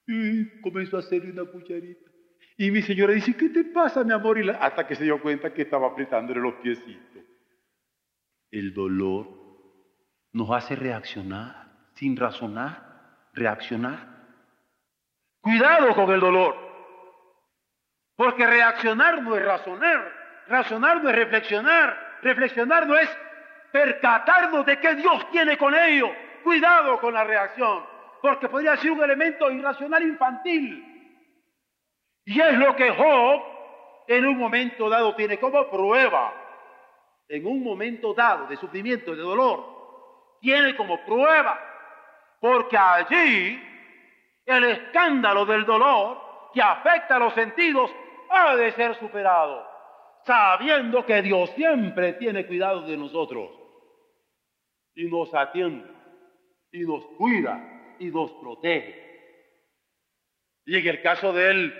y 0.06 0.60
comenzó 0.60 0.96
a 0.96 1.00
hacerle 1.00 1.32
una 1.32 1.44
cucharita. 1.44 2.10
Y 2.56 2.70
mi 2.70 2.80
señora 2.80 3.12
dice, 3.12 3.36
¿qué 3.36 3.50
te 3.50 3.64
pasa, 3.64 4.02
mi 4.02 4.12
amor? 4.12 4.38
Y 4.38 4.48
hasta 4.48 4.86
que 4.86 4.94
se 4.94 5.04
dio 5.04 5.20
cuenta 5.20 5.52
que 5.52 5.62
estaba 5.62 5.88
apretándole 5.88 6.40
los 6.40 6.54
piecitos. 6.54 7.22
El 8.50 8.72
dolor 8.72 9.28
nos 10.32 10.50
hace 10.50 10.76
reaccionar, 10.76 11.72
sin 11.94 12.16
razonar, 12.16 13.28
reaccionar. 13.34 14.16
Cuidado 15.40 15.94
con 15.94 16.10
el 16.10 16.20
dolor. 16.20 16.56
Porque 18.16 18.46
reaccionar 18.46 19.22
no 19.22 19.36
es 19.36 19.44
razonar, 19.44 20.12
razonar 20.48 21.02
no 21.02 21.10
es 21.10 21.16
reflexionar, 21.16 22.18
reflexionar 22.22 22.86
no 22.86 22.96
es 22.96 23.10
percatarnos 23.76 24.64
de 24.64 24.80
qué 24.80 24.94
Dios 24.94 25.30
tiene 25.30 25.58
con 25.58 25.74
ello. 25.74 26.10
Cuidado 26.42 26.98
con 26.98 27.12
la 27.12 27.24
reacción, 27.24 27.84
porque 28.22 28.48
podría 28.48 28.74
ser 28.78 28.92
un 28.92 29.02
elemento 29.02 29.50
irracional 29.50 30.02
infantil. 30.02 30.82
Y 32.24 32.40
es 32.40 32.54
lo 32.54 32.74
que 32.74 32.90
Job 32.90 33.42
en 34.08 34.26
un 34.26 34.38
momento 34.38 34.88
dado 34.88 35.14
tiene 35.14 35.38
como 35.38 35.68
prueba. 35.68 36.32
En 37.28 37.46
un 37.46 37.62
momento 37.62 38.14
dado 38.14 38.46
de 38.46 38.56
sufrimiento, 38.56 39.14
de 39.14 39.20
dolor, 39.20 40.38
tiene 40.40 40.74
como 40.74 41.04
prueba. 41.04 41.60
Porque 42.40 42.78
allí 42.78 43.62
el 44.46 44.64
escándalo 44.64 45.44
del 45.44 45.66
dolor 45.66 46.50
que 46.54 46.62
afecta 46.62 47.16
a 47.16 47.18
los 47.18 47.34
sentidos 47.34 47.90
ha 48.30 48.56
de 48.56 48.72
ser 48.72 48.94
superado, 48.98 49.68
sabiendo 50.24 51.04
que 51.04 51.20
Dios 51.20 51.50
siempre 51.50 52.14
tiene 52.14 52.46
cuidado 52.46 52.82
de 52.82 52.96
nosotros 52.96 53.55
y 54.96 55.04
nos 55.08 55.32
atiende 55.34 55.88
y 56.72 56.80
nos 56.80 57.06
cuida 57.16 57.94
y 57.98 58.06
nos 58.06 58.32
protege. 58.32 59.04
Y 60.64 60.76
en 60.76 60.86
el 60.86 61.00
caso 61.00 61.32
de 61.32 61.50
él, 61.50 61.74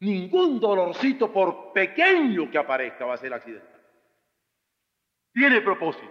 ningún 0.00 0.58
dolorcito, 0.58 1.32
por 1.32 1.72
pequeño 1.72 2.50
que 2.50 2.58
aparezca, 2.58 3.04
va 3.04 3.14
a 3.14 3.18
ser 3.18 3.32
accidental. 3.32 3.80
Tiene 5.32 5.60
propósito. 5.60 6.10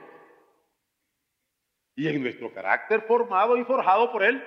Y 1.95 2.07
en 2.07 2.21
nuestro 2.21 2.53
carácter 2.53 3.01
formado 3.01 3.57
y 3.57 3.63
forjado 3.63 4.11
por 4.11 4.23
él, 4.23 4.43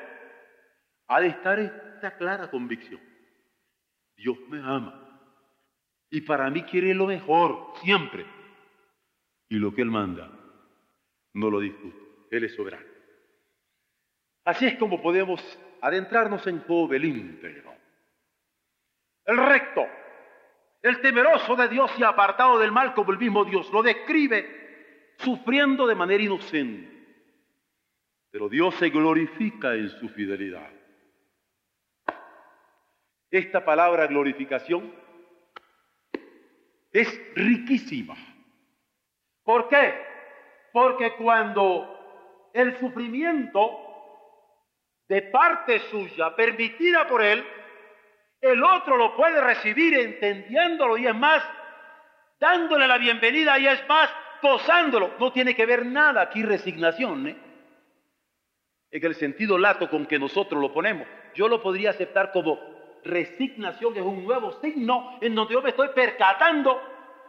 ha 1.09 1.21
de 1.21 1.29
estar 1.29 1.59
esta 1.59 2.16
clara 2.16 2.51
convicción. 2.51 3.01
Dios 4.16 4.38
me 4.49 4.59
ama. 4.59 5.05
Y 6.11 6.23
para 6.23 6.49
mí 6.51 6.62
quiere 6.62 6.94
lo 6.94 7.07
mejor, 7.07 7.73
siempre. 7.83 8.27
Y 9.49 9.57
lo 9.57 9.75
que 9.75 9.83
Él 9.83 9.90
manda, 9.90 10.31
no 11.38 11.51
lo 11.51 11.61
discute. 11.61 11.96
Él 12.31 12.44
es 12.44 12.55
soberano. 12.55 12.85
Así 14.44 14.66
es 14.66 14.77
como 14.79 15.01
podemos 15.01 15.40
adentrarnos 15.81 16.46
en 16.46 16.61
Job 16.62 16.92
el 16.92 17.05
íntegro. 17.05 17.74
El 19.24 19.37
recto, 19.37 19.87
el 20.83 21.01
temeroso 21.01 21.55
de 21.55 21.68
Dios 21.68 21.92
y 21.98 22.03
apartado 22.03 22.59
del 22.59 22.72
mal 22.72 22.94
como 22.94 23.12
el 23.12 23.18
mismo 23.18 23.44
Dios 23.44 23.70
lo 23.72 23.83
describe 23.83 25.14
sufriendo 25.18 25.87
de 25.87 25.94
manera 25.94 26.22
inocente. 26.22 26.96
Pero 28.31 28.48
Dios 28.48 28.74
se 28.77 28.90
glorifica 28.90 29.74
en 29.74 29.90
su 29.90 30.09
fidelidad. 30.09 30.70
Esta 33.31 33.64
palabra 33.64 34.07
glorificación 34.07 34.94
es 36.90 37.20
riquísima. 37.35 38.16
¿Por 39.42 39.68
qué? 39.68 40.08
Porque 40.79 41.14
cuando 41.14 42.49
el 42.53 42.79
sufrimiento 42.79 43.69
de 45.09 45.23
parte 45.23 45.81
suya, 45.91 46.37
permitida 46.37 47.05
por 47.09 47.21
él, 47.21 47.45
el 48.41 48.62
otro 48.62 48.97
lo 48.97 49.17
puede 49.17 49.41
recibir 49.41 49.95
entendiéndolo 49.95 50.97
y 50.97 51.09
es 51.09 51.17
más, 51.17 51.43
dándole 52.38 52.87
la 52.87 52.97
bienvenida 52.97 53.59
y 53.59 53.67
es 53.67 53.88
más, 53.88 54.09
gozándolo. 54.41 55.14
No 55.19 55.33
tiene 55.33 55.53
que 55.57 55.67
ver 55.67 55.85
nada 55.85 56.23
aquí 56.23 56.45
resignación, 56.45 57.27
¿eh? 57.27 57.37
En 58.93 59.05
el 59.05 59.17
sentido 59.17 59.59
lato 59.59 59.91
con 59.91 60.07
que 60.07 60.21
nosotros 60.21 60.62
lo 60.62 60.73
ponemos. 60.73 61.09
Yo 61.35 61.49
lo 61.49 61.61
podría 61.61 61.91
aceptar 61.91 62.31
como 62.31 62.57
resignación 63.03 63.97
es 63.97 64.03
un 64.03 64.25
nuevo 64.25 64.53
signo 64.61 65.19
en 65.21 65.35
donde 65.35 65.55
yo 65.55 65.61
me 65.61 65.71
estoy 65.71 65.88
percatando 65.88 66.81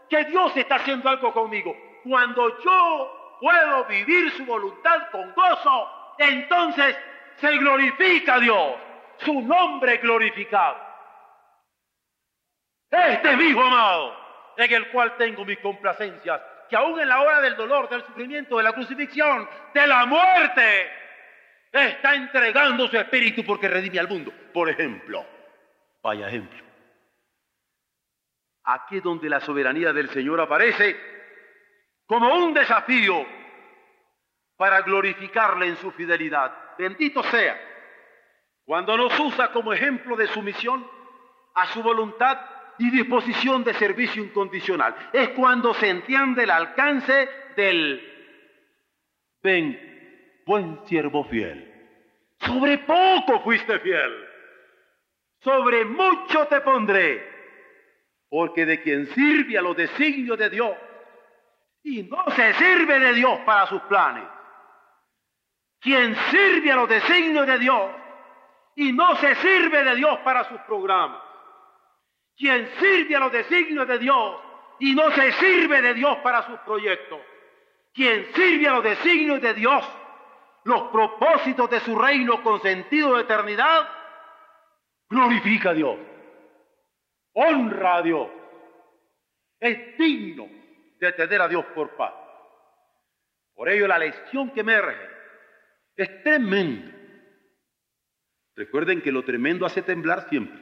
que 0.07 0.25
Dios 0.25 0.55
está 0.55 0.75
haciendo 0.75 1.09
algo 1.09 1.33
conmigo. 1.33 1.75
cuando 2.03 2.59
yo 2.63 3.18
puedo 3.39 3.85
vivir 3.85 4.31
su 4.31 4.45
voluntad 4.45 5.09
con 5.11 5.33
gozo, 5.33 6.15
entonces 6.17 6.97
se 7.37 7.57
glorifica 7.57 8.39
Dios, 8.39 8.75
su 9.19 9.41
nombre 9.41 9.97
glorificado. 9.97 10.77
Este 12.91 13.31
es 13.31 13.37
mi 13.37 13.45
hijo 13.45 13.61
amado, 13.61 14.15
en 14.57 14.73
el 14.73 14.89
cual 14.89 15.15
tengo 15.17 15.45
mis 15.45 15.59
complacencias, 15.59 16.41
que 16.69 16.75
aún 16.75 16.99
en 16.99 17.07
la 17.07 17.21
hora 17.21 17.41
del 17.41 17.55
dolor, 17.55 17.89
del 17.89 18.03
sufrimiento, 18.05 18.57
de 18.57 18.63
la 18.63 18.73
crucifixión, 18.73 19.47
de 19.73 19.87
la 19.87 20.05
muerte, 20.05 20.91
está 21.71 22.15
entregando 22.15 22.87
su 22.87 22.97
espíritu 22.97 23.43
porque 23.45 23.67
redime 23.67 23.99
al 23.99 24.07
mundo. 24.07 24.33
Por 24.53 24.69
ejemplo, 24.69 25.25
vaya 26.01 26.27
ejemplo. 26.27 26.63
Aquí 28.63 28.97
es 28.97 29.03
donde 29.03 29.29
la 29.29 29.39
soberanía 29.39 29.93
del 29.93 30.09
Señor 30.09 30.39
aparece 30.41 31.18
como 32.09 32.33
un 32.33 32.55
desafío 32.55 33.23
para 34.57 34.81
glorificarle 34.81 35.67
en 35.67 35.77
su 35.77 35.91
fidelidad. 35.91 36.51
Bendito 36.75 37.21
sea 37.21 37.55
cuando 38.65 38.97
nos 38.97 39.17
usa 39.19 39.51
como 39.51 39.71
ejemplo 39.73 40.15
de 40.15 40.25
sumisión 40.27 40.89
a 41.53 41.67
su 41.67 41.83
voluntad 41.83 42.39
y 42.79 42.89
disposición 42.89 43.63
de 43.63 43.75
servicio 43.75 44.23
incondicional. 44.23 44.95
Es 45.13 45.29
cuando 45.29 45.75
se 45.75 45.87
entiende 45.87 46.43
el 46.43 46.49
alcance 46.49 47.29
del 47.55 48.01
ven, 49.43 50.41
buen 50.47 50.79
siervo 50.85 51.25
fiel. 51.25 51.71
Sobre 52.39 52.79
poco 52.79 53.41
fuiste 53.41 53.79
fiel, 53.81 54.27
sobre 55.41 55.85
mucho 55.85 56.47
te 56.47 56.61
pondré, 56.61 57.23
porque 58.29 58.65
de 58.65 58.81
quien 58.81 59.05
sirve 59.07 59.59
a 59.59 59.61
los 59.61 59.77
designios 59.77 60.39
de 60.39 60.49
Dios 60.49 60.75
y 61.83 62.03
no 62.03 62.23
se 62.35 62.53
sirve 62.53 62.99
de 62.99 63.13
Dios 63.13 63.39
para 63.45 63.67
sus 63.67 63.81
planes, 63.83 64.25
quien 65.79 66.15
sirve 66.29 66.71
a 66.71 66.75
los 66.75 66.89
designios 66.89 67.47
de 67.47 67.57
Dios 67.59 67.91
y 68.75 68.91
no 68.91 69.15
se 69.15 69.35
sirve 69.35 69.83
de 69.83 69.95
Dios 69.95 70.19
para 70.19 70.43
sus 70.45 70.59
programas, 70.61 71.21
quien 72.35 72.69
sirve 72.79 73.15
a 73.15 73.19
los 73.19 73.31
designios 73.31 73.87
de 73.87 73.99
Dios 73.99 74.35
y 74.79 74.93
no 74.93 75.09
se 75.11 75.31
sirve 75.33 75.81
de 75.81 75.93
Dios 75.93 76.17
para 76.17 76.45
sus 76.45 76.59
proyectos, 76.59 77.19
quien 77.93 78.33
sirve 78.33 78.67
a 78.67 78.73
los 78.73 78.83
designios 78.83 79.41
de 79.41 79.53
Dios, 79.53 79.85
los 80.63 80.83
propósitos 80.89 81.69
de 81.69 81.79
su 81.79 81.97
reino 81.97 82.43
con 82.43 82.61
sentido 82.61 83.15
de 83.15 83.21
eternidad, 83.21 83.89
glorifica 85.09 85.71
a 85.71 85.73
Dios, 85.73 85.97
honra 87.33 87.95
a 87.95 88.01
Dios, 88.01 88.29
es 89.59 89.97
digno 89.97 90.58
de 90.99 91.13
tener 91.13 91.41
a 91.41 91.47
Dios 91.47 91.65
por 91.73 91.95
paz. 91.95 92.13
Por 93.53 93.69
ello 93.69 93.87
la 93.87 93.99
lección 93.99 94.51
que 94.51 94.61
emerge 94.61 94.97
es 95.95 96.23
tremenda. 96.23 96.95
Recuerden 98.55 99.01
que 99.01 99.11
lo 99.11 99.23
tremendo 99.23 99.65
hace 99.65 99.81
temblar 99.81 100.27
siempre. 100.29 100.59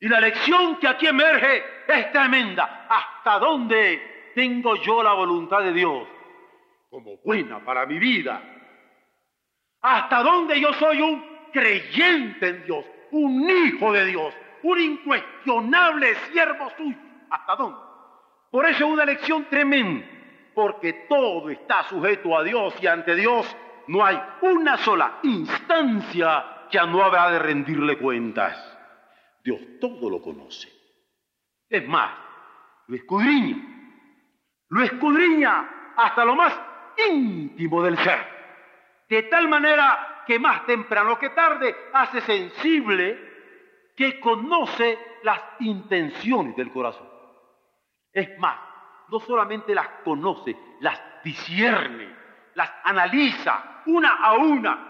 Y 0.00 0.08
la 0.08 0.20
lección 0.20 0.78
que 0.78 0.88
aquí 0.88 1.06
emerge 1.06 1.62
es 1.86 2.12
tremenda. 2.12 2.86
¿Hasta 2.88 3.38
dónde 3.38 4.32
tengo 4.34 4.76
yo 4.76 5.02
la 5.02 5.12
voluntad 5.12 5.62
de 5.62 5.72
Dios 5.72 6.08
como 6.88 7.18
buena 7.18 7.62
para 7.64 7.84
mi 7.84 7.98
vida? 7.98 8.42
¿Hasta 9.82 10.22
dónde 10.22 10.60
yo 10.60 10.72
soy 10.74 11.00
un 11.00 11.24
creyente 11.52 12.48
en 12.48 12.64
Dios, 12.64 12.84
un 13.12 13.48
hijo 13.48 13.92
de 13.92 14.06
Dios, 14.06 14.34
un 14.62 14.80
incuestionable 14.80 16.14
siervo 16.32 16.70
suyo? 16.76 16.98
¿Hasta 17.30 17.56
dónde? 17.56 17.89
Por 18.50 18.66
eso 18.66 18.84
es 18.84 18.92
una 18.92 19.04
lección 19.04 19.44
tremenda, 19.44 20.06
porque 20.54 21.06
todo 21.08 21.48
está 21.50 21.84
sujeto 21.84 22.36
a 22.36 22.42
Dios 22.42 22.74
y 22.82 22.86
ante 22.86 23.14
Dios 23.14 23.56
no 23.86 24.04
hay 24.04 24.20
una 24.42 24.76
sola 24.78 25.18
instancia 25.22 26.66
que 26.70 26.78
no 26.86 27.02
habrá 27.02 27.30
de 27.30 27.38
rendirle 27.38 27.98
cuentas. 27.98 28.56
Dios 29.44 29.60
todo 29.80 30.10
lo 30.10 30.20
conoce. 30.20 30.68
Es 31.68 31.86
más, 31.86 32.10
lo 32.88 32.96
escudriña. 32.96 33.56
Lo 34.68 34.82
escudriña 34.82 35.92
hasta 35.96 36.24
lo 36.24 36.34
más 36.34 36.58
íntimo 37.08 37.82
del 37.82 37.96
ser. 37.98 38.18
De 39.08 39.24
tal 39.24 39.48
manera 39.48 40.22
que 40.26 40.38
más 40.38 40.66
temprano 40.66 41.18
que 41.18 41.30
tarde 41.30 41.74
hace 41.92 42.20
sensible 42.20 43.30
que 43.96 44.20
conoce 44.20 44.98
las 45.22 45.40
intenciones 45.60 46.56
del 46.56 46.70
corazón. 46.70 47.09
Es 48.12 48.38
más, 48.38 48.58
no 49.08 49.20
solamente 49.20 49.74
las 49.74 49.88
conoce, 50.04 50.56
las 50.80 51.00
discierne, 51.22 52.14
las 52.54 52.70
analiza 52.84 53.82
una 53.86 54.16
a 54.16 54.34
una. 54.34 54.86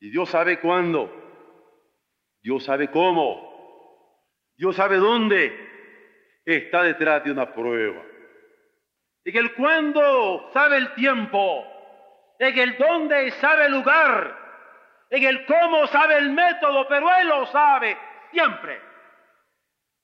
Y 0.00 0.10
Dios 0.10 0.28
sabe 0.28 0.60
cuándo 0.60 1.18
Dios 2.42 2.64
sabe 2.64 2.90
cómo. 2.90 3.46
Dios 4.56 4.74
sabe 4.76 4.96
dónde 4.96 5.54
está 6.44 6.82
detrás 6.82 7.24
de 7.24 7.30
una 7.30 7.52
prueba. 7.52 8.02
En 9.24 9.36
el 9.36 9.54
cuándo 9.54 10.50
sabe 10.52 10.78
el 10.78 10.94
tiempo. 10.94 11.64
En 12.38 12.58
el 12.58 12.78
dónde 12.78 13.30
sabe 13.32 13.66
el 13.66 13.72
lugar. 13.72 14.34
En 15.10 15.24
el 15.24 15.44
cómo 15.46 15.86
sabe 15.88 16.16
el 16.16 16.30
método, 16.30 16.86
pero 16.88 17.06
Él 17.20 17.28
lo 17.28 17.46
sabe 17.46 17.96
siempre. 18.30 18.80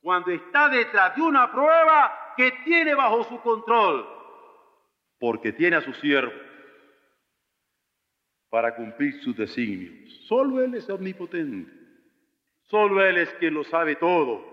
Cuando 0.05 0.33
está 0.33 0.69
detrás 0.69 1.17
de 1.17 1.23
una 1.23 1.51
prueba 1.51 2.35
que 2.37 2.53
tiene 2.63 2.95
bajo 2.95 3.25
su 3.25 3.41
control. 3.41 4.07
Porque 5.19 5.51
tiene 5.51 5.77
a 5.77 5.81
su 5.81 5.95
siervo 5.95 6.31
para 8.51 8.77
cumplir 8.77 9.19
sus 9.23 9.35
designios. 9.35 10.13
Solo 10.29 10.63
Él 10.63 10.75
es 10.75 10.91
omnipotente. 10.91 11.73
Solo 12.65 13.03
Él 13.03 13.17
es 13.17 13.33
quien 13.39 13.55
lo 13.55 13.65
sabe 13.65 13.97
todo, 13.97 14.45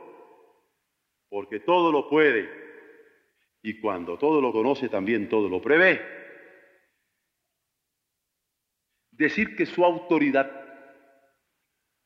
porque 1.28 1.60
todo 1.60 1.92
lo 1.92 2.10
puede. 2.10 2.50
Y 3.62 3.82
cuando 3.82 4.18
todo 4.18 4.40
lo 4.40 4.54
conoce, 4.54 4.88
también 4.88 5.28
todo 5.28 5.50
lo 5.50 5.62
prevé. 5.62 6.02
Decir 9.12 9.58
que 9.58 9.66
su 9.66 9.84
autoridad 9.84 10.50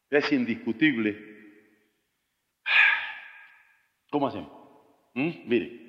es 0.09 0.31
indiscutible. 0.31 1.34
¿Cómo 4.15 4.27
hacemos? 4.27 4.49
¿Mm? 5.13 5.29
Mire, 5.45 5.81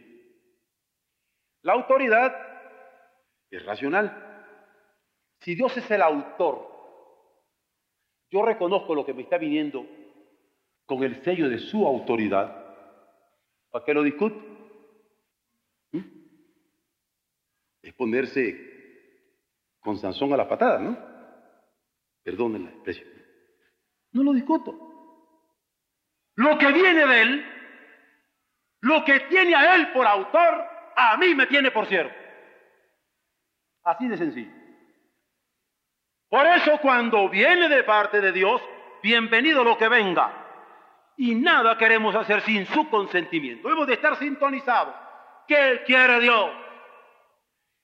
la 1.63 1.75
autoridad 1.75 2.35
es 3.49 3.65
racional. 3.65 4.51
Si 5.39 5.55
Dios 5.55 5.77
es 5.77 5.89
el 5.93 6.03
autor, 6.03 6.67
yo 8.29 8.45
reconozco 8.45 8.97
lo 8.97 9.07
que 9.07 9.15
me 9.15 9.23
está 9.23 9.39
viniendo 9.39 9.87
con 10.87 11.05
el 11.05 11.23
sello 11.23 11.49
de 11.49 11.61
su 11.61 11.87
autoridad, 11.87 12.75
¿para 13.71 13.85
qué 13.85 13.95
lo 13.95 14.03
discute? 14.03 14.41
¿Mm? 15.93 16.01
Es 17.81 17.95
ponerse 17.95 18.57
con 19.79 19.99
Sansón 19.99 20.33
a 20.33 20.37
la 20.37 20.49
patada, 20.49 20.81
¿no? 20.81 20.99
Perdonen 22.25 22.65
la 22.65 22.71
expresión. 22.71 23.09
No 24.11 24.25
lo 24.25 24.33
discuto. 24.33 24.77
Lo 26.35 26.59
que 26.59 26.73
viene 26.73 27.07
de 27.07 27.23
él, 27.23 27.56
lo 28.87 29.05
que 29.05 29.21
tiene 29.21 29.55
a 29.55 29.75
él 29.75 29.89
por 29.89 30.07
autor, 30.07 30.65
a 30.95 31.17
mí 31.17 31.35
me 31.35 31.47
tiene 31.47 31.73
por 31.73 31.87
cierto. 31.87 32.15
Así 33.83 34.07
de 34.07 34.17
sencillo. 34.17 34.53
Por 36.29 36.47
eso 36.47 36.79
cuando 36.79 37.29
viene 37.29 37.69
de 37.69 37.83
parte 37.83 38.21
de 38.21 38.31
Dios, 38.31 38.63
bienvenido 39.03 39.65
lo 39.65 39.77
que 39.77 39.89
venga 39.89 40.33
y 41.17 41.35
nada 41.35 41.77
queremos 41.77 42.15
hacer 42.15 42.43
sin 42.43 42.65
su 42.67 42.89
consentimiento. 42.89 43.69
Hemos 43.69 43.89
de 43.89 43.95
estar 43.95 44.17
sintonizados. 44.17 44.95
¿Qué 45.49 45.83
quiere 45.85 46.21
Dios? 46.21 46.51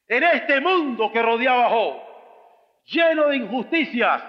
En 0.06 0.22
este 0.22 0.60
mundo 0.60 1.10
que 1.10 1.20
rodeaba 1.20 1.66
a 1.66 1.70
Job, 1.70 1.96
lleno 2.84 3.28
de 3.28 3.36
injusticias, 3.38 4.22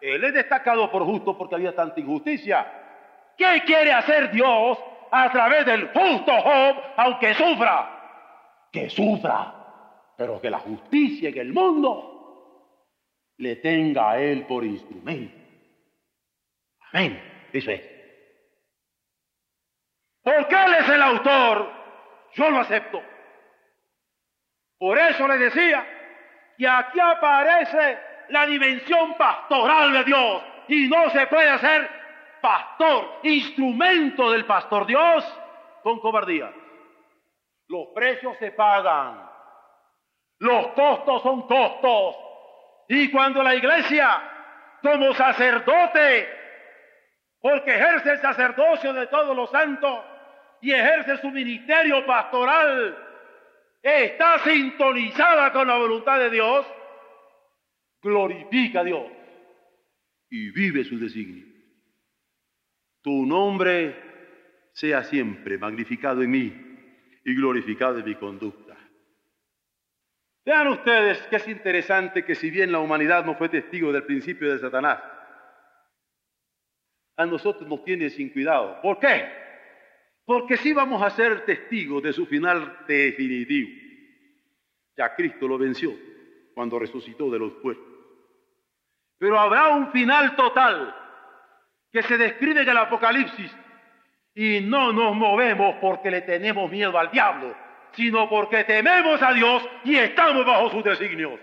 él 0.00 0.24
es 0.24 0.32
destacado 0.32 0.90
por 0.90 1.04
justo 1.04 1.36
porque 1.36 1.56
había 1.56 1.74
tanta 1.74 2.00
injusticia. 2.00 2.66
¿Qué 3.36 3.62
quiere 3.66 3.92
hacer 3.92 4.30
Dios 4.30 4.78
a 5.10 5.30
través 5.30 5.66
del 5.66 5.88
justo 5.88 6.32
Job, 6.32 6.76
aunque 6.96 7.34
sufra? 7.34 8.68
Que 8.72 8.90
sufra, 8.90 9.54
pero 10.16 10.40
que 10.40 10.50
la 10.50 10.58
justicia 10.58 11.28
en 11.28 11.38
el 11.38 11.52
mundo 11.52 12.16
le 13.38 13.56
tenga 13.56 14.10
a 14.10 14.18
él 14.18 14.46
por 14.46 14.64
instrumento. 14.64 15.36
Amén. 16.92 17.48
Eso 17.52 17.70
es. 17.70 17.82
Porque 20.22 20.54
Él 20.54 20.74
es 20.74 20.88
el 20.88 21.02
autor, 21.02 21.72
yo 22.34 22.50
lo 22.50 22.58
acepto. 22.58 23.02
Por 24.78 24.98
eso 24.98 25.28
le 25.28 25.38
decía 25.38 25.86
que 26.58 26.68
aquí 26.68 26.98
aparece 27.00 27.98
la 28.30 28.46
dimensión 28.46 29.14
pastoral 29.14 29.92
de 29.92 30.04
Dios 30.04 30.42
y 30.68 30.88
no 30.88 31.10
se 31.10 31.26
puede 31.28 31.58
ser 31.58 31.88
pastor, 32.46 33.18
instrumento 33.24 34.30
del 34.30 34.44
pastor 34.44 34.86
Dios 34.86 35.24
con 35.82 35.98
cobardía. 35.98 36.52
Los 37.66 37.88
precios 37.92 38.36
se 38.38 38.52
pagan. 38.52 39.28
Los 40.38 40.68
costos 40.68 41.22
son 41.22 41.42
costos. 41.48 42.14
Y 42.88 43.10
cuando 43.10 43.42
la 43.42 43.56
iglesia, 43.56 44.22
como 44.80 45.12
sacerdote, 45.14 46.28
porque 47.40 47.74
ejerce 47.74 48.12
el 48.12 48.20
sacerdocio 48.20 48.92
de 48.92 49.08
todos 49.08 49.34
los 49.34 49.50
santos 49.50 50.04
y 50.60 50.70
ejerce 50.70 51.16
su 51.16 51.32
ministerio 51.32 52.06
pastoral, 52.06 52.96
está 53.82 54.38
sintonizada 54.44 55.52
con 55.52 55.66
la 55.66 55.78
voluntad 55.78 56.20
de 56.20 56.30
Dios, 56.30 56.64
glorifica 58.00 58.80
a 58.80 58.84
Dios 58.84 59.04
y 60.30 60.52
vive 60.52 60.84
su 60.84 60.96
designio. 60.96 61.45
Tu 63.06 63.24
nombre 63.24 63.94
sea 64.72 65.04
siempre 65.04 65.58
magnificado 65.58 66.22
en 66.22 66.30
mí 66.32 66.52
y 67.24 67.36
glorificado 67.36 68.00
en 68.00 68.04
mi 68.04 68.16
conducta. 68.16 68.76
Vean 70.44 70.66
ustedes 70.66 71.24
que 71.28 71.36
es 71.36 71.46
interesante 71.46 72.24
que 72.24 72.34
si 72.34 72.50
bien 72.50 72.72
la 72.72 72.80
humanidad 72.80 73.24
no 73.24 73.36
fue 73.36 73.48
testigo 73.48 73.92
del 73.92 74.02
principio 74.02 74.52
de 74.52 74.58
Satanás, 74.58 75.00
a 77.16 77.26
nosotros 77.26 77.68
nos 77.68 77.84
tiene 77.84 78.10
sin 78.10 78.30
cuidado. 78.30 78.82
¿Por 78.82 78.98
qué? 78.98 79.24
Porque 80.24 80.56
sí 80.56 80.72
vamos 80.72 81.00
a 81.00 81.10
ser 81.10 81.44
testigos 81.44 82.02
de 82.02 82.12
su 82.12 82.26
final 82.26 82.86
definitivo. 82.88 83.70
Ya 84.96 85.14
Cristo 85.14 85.46
lo 85.46 85.58
venció 85.58 85.94
cuando 86.54 86.80
resucitó 86.80 87.30
de 87.30 87.38
los 87.38 87.52
muertos. 87.62 87.86
Pero 89.16 89.38
habrá 89.38 89.68
un 89.68 89.92
final 89.92 90.34
total 90.34 91.05
que 91.96 92.02
se 92.02 92.18
describe 92.18 92.60
en 92.60 92.68
el 92.68 92.76
Apocalipsis 92.76 93.50
y 94.34 94.60
no 94.60 94.92
nos 94.92 95.16
movemos 95.16 95.76
porque 95.80 96.10
le 96.10 96.20
tenemos 96.20 96.70
miedo 96.70 96.98
al 96.98 97.10
diablo, 97.10 97.56
sino 97.92 98.28
porque 98.28 98.64
tememos 98.64 99.22
a 99.22 99.32
Dios 99.32 99.66
y 99.82 99.96
estamos 99.96 100.44
bajo 100.44 100.68
sus 100.68 100.84
designios. 100.84 101.40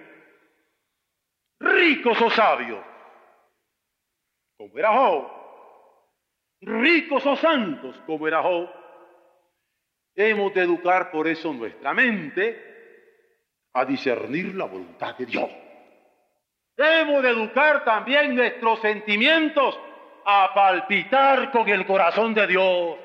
Ricos 1.59 2.21
o 2.21 2.29
sabios, 2.29 2.85
como 4.55 4.77
era 4.77 4.91
Job, 4.91 5.27
ricos 6.61 7.25
o 7.25 7.35
santos, 7.35 7.99
como 8.05 8.27
era 8.27 8.43
Job, 8.43 8.69
hemos 10.13 10.53
de 10.53 10.61
educar 10.61 11.09
por 11.09 11.27
eso 11.27 11.51
nuestra 11.51 11.95
mente 11.95 13.69
a 13.73 13.85
discernir 13.85 14.53
la 14.53 14.65
voluntad 14.65 15.17
de 15.17 15.25
Dios. 15.25 15.49
Hemos 16.77 17.23
de 17.23 17.29
educar 17.29 17.83
también 17.83 18.35
nuestros 18.35 18.79
sentimientos 18.81 19.79
a 20.25 20.53
palpitar 20.53 21.51
con 21.51 21.67
el 21.69 21.85
corazón 21.85 22.33
de 22.33 22.47
Dios. 22.47 22.97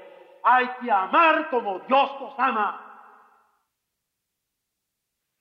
Hay 0.42 0.66
que 0.82 0.90
amar 0.90 1.50
como 1.50 1.80
Dios 1.80 2.10
nos 2.20 2.34
ama. 2.38 2.84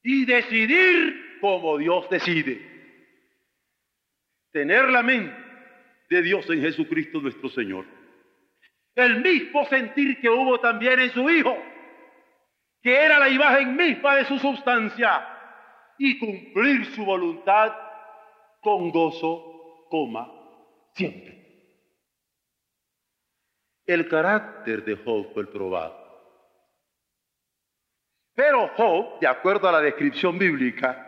Y 0.04 0.26
decidir 0.26 1.40
como 1.42 1.78
Dios 1.78 2.10
decide. 2.10 2.76
Tener 4.52 4.90
la 4.90 5.04
mente 5.04 5.36
de 6.10 6.22
Dios 6.22 6.50
en 6.50 6.62
Jesucristo 6.62 7.20
nuestro 7.20 7.50
Señor. 7.50 7.86
El 8.96 9.22
mismo 9.22 9.66
sentir 9.66 10.20
que 10.20 10.30
hubo 10.30 10.60
también 10.60 11.00
en 11.00 11.12
su 11.12 11.30
Hijo, 11.30 11.56
que 12.82 12.96
era 12.96 13.20
la 13.20 13.30
imagen 13.30 13.76
misma 13.76 14.16
de 14.16 14.26
su 14.26 14.40
sustancia, 14.40 15.28
y 16.00 16.18
cumplir 16.20 16.86
su 16.96 17.06
voluntad 17.06 17.74
con 18.62 18.90
gozo, 18.92 19.88
coma, 19.90 20.32
siempre. 20.94 21.37
El 23.88 24.10
carácter 24.10 24.84
de 24.84 24.98
Job 24.98 25.34
fue 25.34 25.50
probado. 25.50 26.06
Pero 28.36 28.68
Job, 28.76 29.20
de 29.20 29.28
acuerdo 29.28 29.68
a 29.68 29.72
la 29.72 29.82
descripción 29.82 30.38
bíblica, 30.38 31.04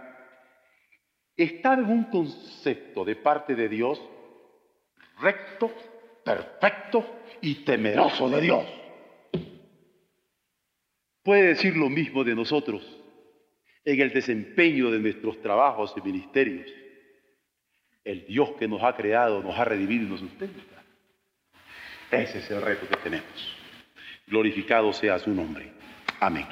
estaba 1.36 1.75
en 1.75 1.86
un 1.86 2.05
concepto 2.05 3.05
de 3.05 3.17
parte 3.17 3.53
de 3.53 3.69
Dios 3.69 4.01
recto, 5.21 5.71
perfecto 6.23 7.05
y 7.41 7.65
temeroso 7.65 8.30
de 8.30 8.41
Dios. 8.41 8.65
Puede 11.21 11.47
decir 11.49 11.75
lo 11.75 11.89
mismo 11.89 12.23
de 12.23 12.34
nosotros 12.34 12.82
en 13.84 13.99
el 13.99 14.11
desempeño 14.11 14.89
de 14.89 14.99
nuestros 14.99 15.41
trabajos 15.41 15.93
y 15.97 16.01
ministerios. 16.01 16.67
El 18.03 18.25
Dios 18.25 18.51
que 18.57 18.67
nos 18.67 18.82
ha 18.84 18.95
creado, 18.95 19.43
nos 19.43 19.57
ha 19.59 19.65
redimido 19.65 20.05
y 20.05 20.09
nos 20.09 20.19
sustenta. 20.21 20.78
Ese 22.12 22.39
es 22.39 22.49
el 22.51 22.62
reto 22.62 22.88
que 22.88 22.97
tenemos. 22.97 23.57
Glorificado 24.28 24.91
sea 24.93 25.20
su 25.20 25.32
nombre. 25.32 25.72
Amén. 26.20 26.47